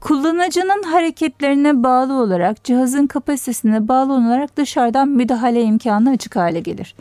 kullanıcının 0.00 0.82
hareketlerine 0.82 1.82
bağlı 1.82 2.12
olarak 2.12 2.64
cihazın 2.64 3.06
kapasitesine 3.06 3.88
bağlı 3.88 4.12
olarak 4.12 4.56
dışarıdan 4.56 5.08
müdahale 5.08 5.62
imkanı 5.62 6.10
açık 6.10 6.36
hale 6.36 6.60
gelir. 6.60 6.94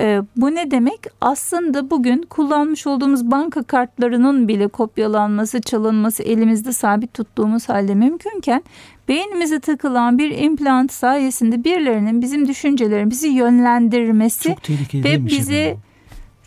Ee, 0.00 0.20
bu 0.36 0.54
ne 0.54 0.70
demek? 0.70 1.00
Aslında 1.20 1.90
bugün 1.90 2.22
kullanmış 2.22 2.86
olduğumuz 2.86 3.30
banka 3.30 3.62
kartlarının 3.62 4.48
bile 4.48 4.68
kopyalanması, 4.68 5.60
çalınması 5.60 6.22
elimizde 6.22 6.72
sabit 6.72 7.14
tuttuğumuz 7.14 7.68
halde 7.68 7.94
mümkünken 7.94 8.62
beynimize 9.08 9.60
takılan 9.60 10.18
bir 10.18 10.30
implant 10.38 10.92
sayesinde 10.92 11.64
birilerinin 11.64 12.22
bizim 12.22 12.48
düşüncelerimizi 12.48 13.28
yönlendirmesi 13.28 14.56
ve 14.94 15.10
şey 15.10 15.26
bizi 15.26 15.76
bu? 15.76 15.85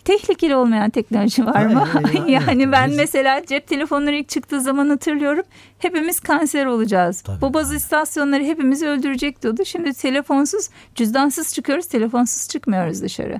Tehlikeli 0.06 0.56
olmayan 0.56 0.90
teknoloji 0.90 1.46
var 1.46 1.66
mı? 1.66 1.88
Yani 2.28 2.72
ben 2.72 2.90
mesela 2.90 3.46
cep 3.46 3.68
telefonları 3.68 4.16
ilk 4.16 4.30
çıktığı 4.30 4.62
zaman 4.62 4.90
hatırlıyorum. 4.90 5.44
Hepimiz 5.80 6.20
kanser 6.20 6.66
olacağız. 6.66 7.22
Tabii. 7.22 7.42
Bu 7.42 7.54
baz 7.54 7.74
istasyonları 7.74 8.44
hepimizi 8.44 8.88
öldürecek 8.88 9.44
diyordu. 9.44 9.66
Şimdi 9.66 9.94
telefonsuz, 9.94 10.70
cüzdansız 10.96 11.54
çıkıyoruz, 11.54 11.86
telefonsuz 11.86 12.50
çıkmıyoruz 12.50 13.02
dışarı. 13.02 13.40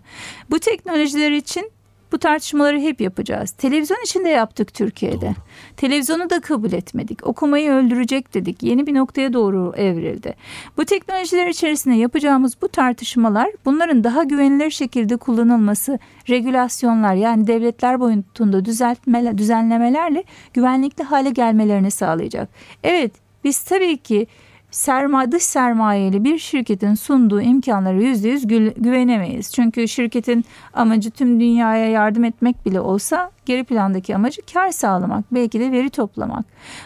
Bu 0.50 0.60
teknolojiler 0.60 1.32
için 1.32 1.72
bu 2.12 2.18
tartışmaları 2.18 2.80
hep 2.80 3.02
yapacağız. 3.02 3.52
Televizyon 3.52 4.04
için 4.04 4.26
de 4.26 4.30
yaptık 4.30 4.74
Türkiye'de. 4.74 5.36
Televizyonu 5.78 6.30
da 6.30 6.40
kabul 6.40 6.72
etmedik. 6.72 7.28
Okumayı 7.28 7.72
öldürecek 7.72 8.34
dedik. 8.34 8.64
Yeni 8.64 8.88
bir 8.88 8.94
noktaya 8.94 9.34
doğru 9.34 9.74
evrildi. 9.76 10.36
Bu 10.78 10.86
teknolojiler 10.86 11.48
içerisinde 11.48 11.96
yapacağımız 11.96 12.62
bu 12.62 12.68
tartışmalar 12.68 13.50
bunların 13.66 14.04
daha 14.04 14.24
güvenilir 14.24 14.72
şekilde 14.72 15.18
kullanılması, 15.18 16.00
regülasyonlar 16.30 17.16
yani 17.16 17.48
devletler 17.48 18.00
boyutunda 18.00 18.66
düzeltmeler, 18.66 19.38
düzenlemelerle 19.38 20.24
güvenlikli 20.54 21.04
hale 21.04 21.30
gelmelerini 21.30 21.92
sağlayacak. 21.92 22.50
Evet 22.84 23.12
biz 23.44 23.64
tabii 23.64 23.98
ki 23.98 24.28
sermaye, 24.72 25.32
dış 25.32 25.44
sermayeli 25.44 26.24
bir 26.24 26.38
şirketin 26.38 26.96
sunduğu 26.96 27.42
imkanlara 27.42 27.98
yüzde 28.02 28.28
yüz 28.30 28.46
gü- 28.46 28.74
güvenemeyiz. 28.84 29.52
Çünkü 29.54 29.88
şirketin 29.88 30.46
amacı 30.74 31.12
tüm 31.12 31.40
dünyaya 31.40 31.90
yardım 31.90 32.24
etmek 32.24 32.66
bile 32.66 32.80
olsa 32.80 33.32
geri 33.46 33.64
plandaki 33.64 34.16
amacı 34.16 34.42
kar 34.54 34.72
sağlamak, 34.72 35.26
belki 35.32 35.60
de 35.60 35.72
veri 35.72 35.90
toplamak. 35.90 36.46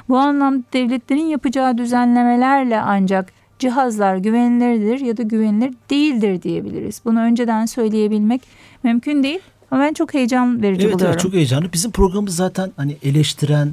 Bu 0.10 0.18
anlamda 0.18 0.64
devletlerin 0.74 1.26
yapacağı 1.26 1.78
düzenlemelerle 1.78 2.80
ancak 2.80 3.34
cihazlar 3.60 4.18
güvenilirdir 4.18 5.00
ya 5.06 5.18
da 5.18 5.24
güvenilir 5.24 5.74
değildir 5.90 6.42
diyebiliriz. 6.42 7.02
Bunu 7.06 7.20
önceden 7.20 7.66
söyleyebilmek 7.66 8.42
mümkün 8.84 9.24
değil 9.24 9.40
ama 9.72 9.82
ben 9.84 9.94
çok 9.94 10.14
heyecan 10.14 10.62
verici 10.62 10.82
Evet, 10.86 10.94
buluyorum. 10.94 11.14
evet 11.14 11.22
çok 11.22 11.34
heyecanlı. 11.34 11.74
Bizim 11.74 11.92
programımız 11.92 12.36
zaten 12.36 12.72
hani 12.78 12.98
eleştiren, 13.04 13.72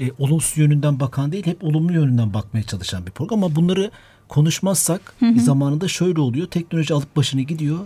e, 0.00 0.10
olumsuz 0.18 0.58
yönünden 0.58 1.00
bakan 1.00 1.32
değil, 1.32 1.46
hep 1.46 1.64
olumlu 1.64 1.92
yönünden 1.92 2.34
bakmaya 2.34 2.62
çalışan 2.62 3.06
bir 3.06 3.10
program. 3.10 3.44
Ama 3.44 3.56
bunları 3.56 3.90
konuşmazsak 4.28 5.14
bir 5.20 5.40
zamanında 5.40 5.88
şöyle 5.88 6.20
oluyor. 6.20 6.46
Teknoloji 6.46 6.94
alıp 6.94 7.16
başını 7.16 7.40
gidiyor. 7.40 7.78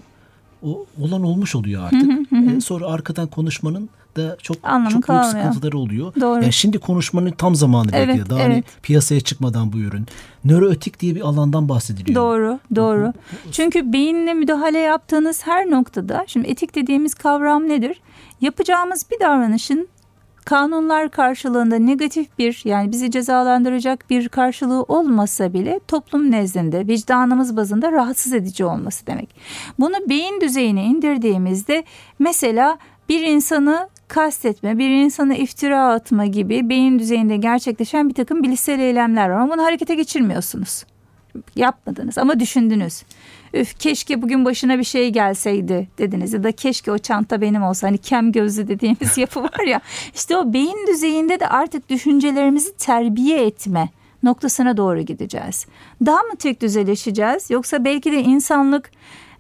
O 0.63 0.87
olan 1.01 1.23
olmuş 1.23 1.55
oluyor 1.55 1.83
artık. 1.85 2.33
E, 2.57 2.61
sonra 2.61 2.87
arkadan 2.87 3.27
konuşmanın 3.27 3.89
da 4.17 4.37
çok 4.43 4.57
Anlamı 4.63 4.85
çok 4.85 4.93
büyük 4.93 5.07
kalmıyor. 5.07 5.45
sıkıntıları 5.45 5.79
oluyor. 5.79 6.15
Doğru. 6.21 6.43
Yani 6.43 6.53
şimdi 6.53 6.79
konuşmanın 6.79 7.31
tam 7.31 7.55
zamanı 7.55 7.93
belki 7.93 8.13
Evet, 8.13 8.27
de. 8.27 8.31
Daha 8.31 8.41
hani 8.41 8.55
evet. 8.55 8.65
piyasaya 8.83 9.21
çıkmadan 9.21 9.73
bu 9.73 9.79
ürün. 9.79 10.07
Nöroetik 10.45 11.01
diye 11.01 11.15
bir 11.15 11.21
alandan 11.21 11.69
bahsediliyor. 11.69 12.15
Doğru, 12.15 12.59
doğru. 12.77 13.13
Çünkü 13.53 13.93
beyinle 13.93 14.35
müdahale 14.35 14.79
yaptığınız 14.79 15.47
her 15.47 15.71
noktada, 15.71 16.25
şimdi 16.27 16.49
etik 16.49 16.75
dediğimiz 16.75 17.15
kavram 17.15 17.69
nedir? 17.69 18.01
Yapacağımız 18.41 19.07
bir 19.11 19.21
davranışın 19.21 19.89
kanunlar 20.45 21.11
karşılığında 21.11 21.77
negatif 21.77 22.39
bir 22.39 22.63
yani 22.65 22.93
bizi 22.93 23.11
cezalandıracak 23.11 24.11
bir 24.11 24.29
karşılığı 24.29 24.83
olmasa 24.83 25.53
bile 25.53 25.81
toplum 25.89 26.31
nezdinde 26.31 26.87
vicdanımız 26.87 27.57
bazında 27.57 27.93
rahatsız 27.93 28.33
edici 28.33 28.65
olması 28.65 29.07
demek. 29.07 29.37
Bunu 29.79 29.95
beyin 30.09 30.41
düzeyine 30.41 30.85
indirdiğimizde 30.85 31.85
mesela 32.19 32.79
bir 33.09 33.21
insanı 33.21 33.89
kastetme, 34.09 34.79
bir 34.79 34.91
insana 34.91 35.35
iftira 35.35 35.93
atma 35.93 36.27
gibi 36.27 36.69
beyin 36.69 36.99
düzeyinde 36.99 37.37
gerçekleşen 37.37 38.09
bir 38.09 38.15
takım 38.15 38.43
bilişsel 38.43 38.79
eylemler 38.79 39.29
var 39.29 39.41
ama 39.41 39.55
bunu 39.55 39.63
harekete 39.63 39.95
geçirmiyorsunuz 39.95 40.85
yapmadınız 41.57 42.19
ama 42.19 42.41
düşündünüz. 42.41 43.03
Üf 43.55 43.79
keşke 43.79 44.23
bugün 44.23 44.45
başına 44.45 44.79
bir 44.79 44.85
şey 44.85 45.11
gelseydi 45.11 45.89
dediniz 45.99 46.33
ya 46.33 46.45
da 46.45 46.53
keşke 46.53 46.93
o 46.93 46.99
çanta 46.99 47.41
benim 47.41 47.63
olsa 47.63 47.87
hani 47.87 47.99
kem 47.99 48.33
gözlü 48.33 48.69
dediğimiz 48.69 49.19
yapı 49.19 49.43
var 49.43 49.67
ya 49.67 49.81
işte 50.15 50.37
o 50.37 50.53
beyin 50.53 50.87
düzeyinde 50.87 51.41
de 51.41 51.49
artık 51.49 51.89
düşüncelerimizi 51.89 52.77
terbiye 52.77 53.47
etme 53.47 53.89
noktasına 54.23 54.77
doğru 54.77 55.01
gideceğiz. 55.01 55.67
Daha 56.07 56.23
mı 56.23 56.37
tek 56.39 56.63
düzeleşeceğiz 56.63 57.51
yoksa 57.51 57.85
belki 57.85 58.13
de 58.13 58.23
insanlık 58.23 58.91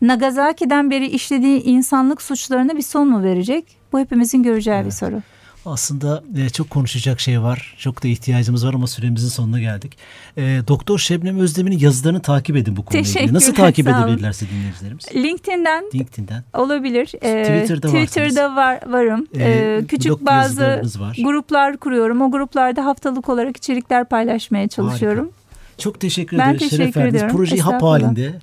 Nagasaki'den 0.03 0.90
beri 0.90 1.07
işlediği 1.07 1.62
insanlık 1.62 2.22
suçlarına 2.22 2.77
bir 2.77 2.83
son 2.83 3.09
mu 3.09 3.22
verecek? 3.22 3.77
Bu 3.92 3.98
hepimizin 3.98 4.42
göreceği 4.42 4.85
bir 4.85 4.90
soru. 4.90 5.22
Aslında 5.66 6.22
e, 6.37 6.48
çok 6.48 6.70
konuşacak 6.70 7.20
şey 7.20 7.42
var. 7.42 7.74
Çok 7.79 8.03
da 8.05 8.09
ihtiyacımız 8.09 8.66
var 8.66 8.74
ama 8.74 8.87
süremizin 8.87 9.29
sonuna 9.29 9.61
geldik. 9.61 9.98
E, 10.37 10.42
Doktor 10.68 10.98
Şebnem 10.98 11.38
Özdemir'in 11.40 11.79
yazılarını 11.79 12.22
takip 12.22 12.57
edin 12.57 12.77
bu 12.77 12.85
konuyla 12.85 13.20
ilgili. 13.20 13.35
Nasıl 13.35 13.55
takip 13.55 13.88
edebilirlerse 13.88 14.46
dinleyicilerimiz? 14.50 15.05
LinkedIn'den 15.14 15.85
LinkedIn'den. 15.94 16.44
Olabilir. 16.55 17.12
Ee, 17.22 17.42
Twitter'da. 17.42 17.87
Twitter'da 17.88 18.57
var, 18.57 18.81
varım. 18.87 19.27
Ee, 19.38 19.85
küçük 19.88 20.27
bazı 20.27 20.83
var. 20.98 21.16
gruplar 21.24 21.77
kuruyorum. 21.77 22.22
O 22.22 22.31
gruplarda 22.31 22.85
haftalık 22.85 23.29
olarak 23.29 23.57
içerikler 23.57 24.05
paylaşmaya 24.09 24.68
çalışıyorum. 24.68 25.31
Çok 25.78 26.00
teşekkür 26.00 26.38
Ben 26.38 26.48
ederiz. 26.48 26.58
teşekkür 26.60 26.76
Şeref 26.84 26.96
verdiniz. 26.96 27.14
ediyorum. 27.14 27.37
Projeyi 27.37 27.62
hap 27.62 27.82
halinde 27.82 28.34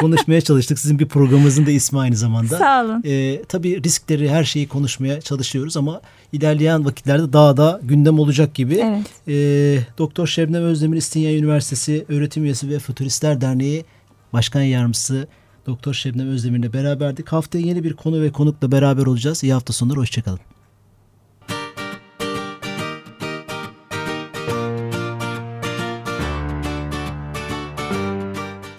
konuşmaya 0.00 0.40
çalıştık. 0.40 0.78
Sizin 0.78 0.98
bir 0.98 1.06
programınızın 1.08 1.66
da 1.66 1.70
ismi 1.70 1.98
aynı 2.00 2.16
zamanda. 2.16 2.58
Sağ 2.58 2.84
olun. 2.84 3.02
Ee, 3.06 3.42
tabii 3.48 3.82
riskleri 3.84 4.30
her 4.30 4.44
şeyi 4.44 4.68
konuşmaya 4.68 5.20
çalışıyoruz 5.20 5.76
ama 5.76 6.00
ilerleyen 6.32 6.84
vakitlerde 6.84 7.32
daha 7.32 7.56
da 7.56 7.80
gündem 7.82 8.18
olacak 8.18 8.54
gibi. 8.54 8.74
Evet. 8.74 9.06
Ee, 9.28 9.78
Doktor 9.98 10.26
Şebnem 10.26 10.62
Özdemir 10.62 10.96
İstinye 10.96 11.38
Üniversitesi 11.38 12.04
Öğretim 12.08 12.44
Üyesi 12.44 12.70
ve 12.70 12.78
Futuristler 12.78 13.40
Derneği 13.40 13.84
Başkan 14.32 14.62
Yardımcısı 14.62 15.28
Doktor 15.66 15.94
Şebnem 15.94 16.28
Özdemir'le 16.28 16.72
beraberdik. 16.72 17.28
Haftaya 17.28 17.66
yeni 17.66 17.84
bir 17.84 17.92
konu 17.92 18.22
ve 18.22 18.32
konukla 18.32 18.72
beraber 18.72 19.06
olacağız. 19.06 19.44
İyi 19.44 19.52
hafta 19.52 19.72
sonları. 19.72 19.98
Hoşçakalın. 20.00 20.40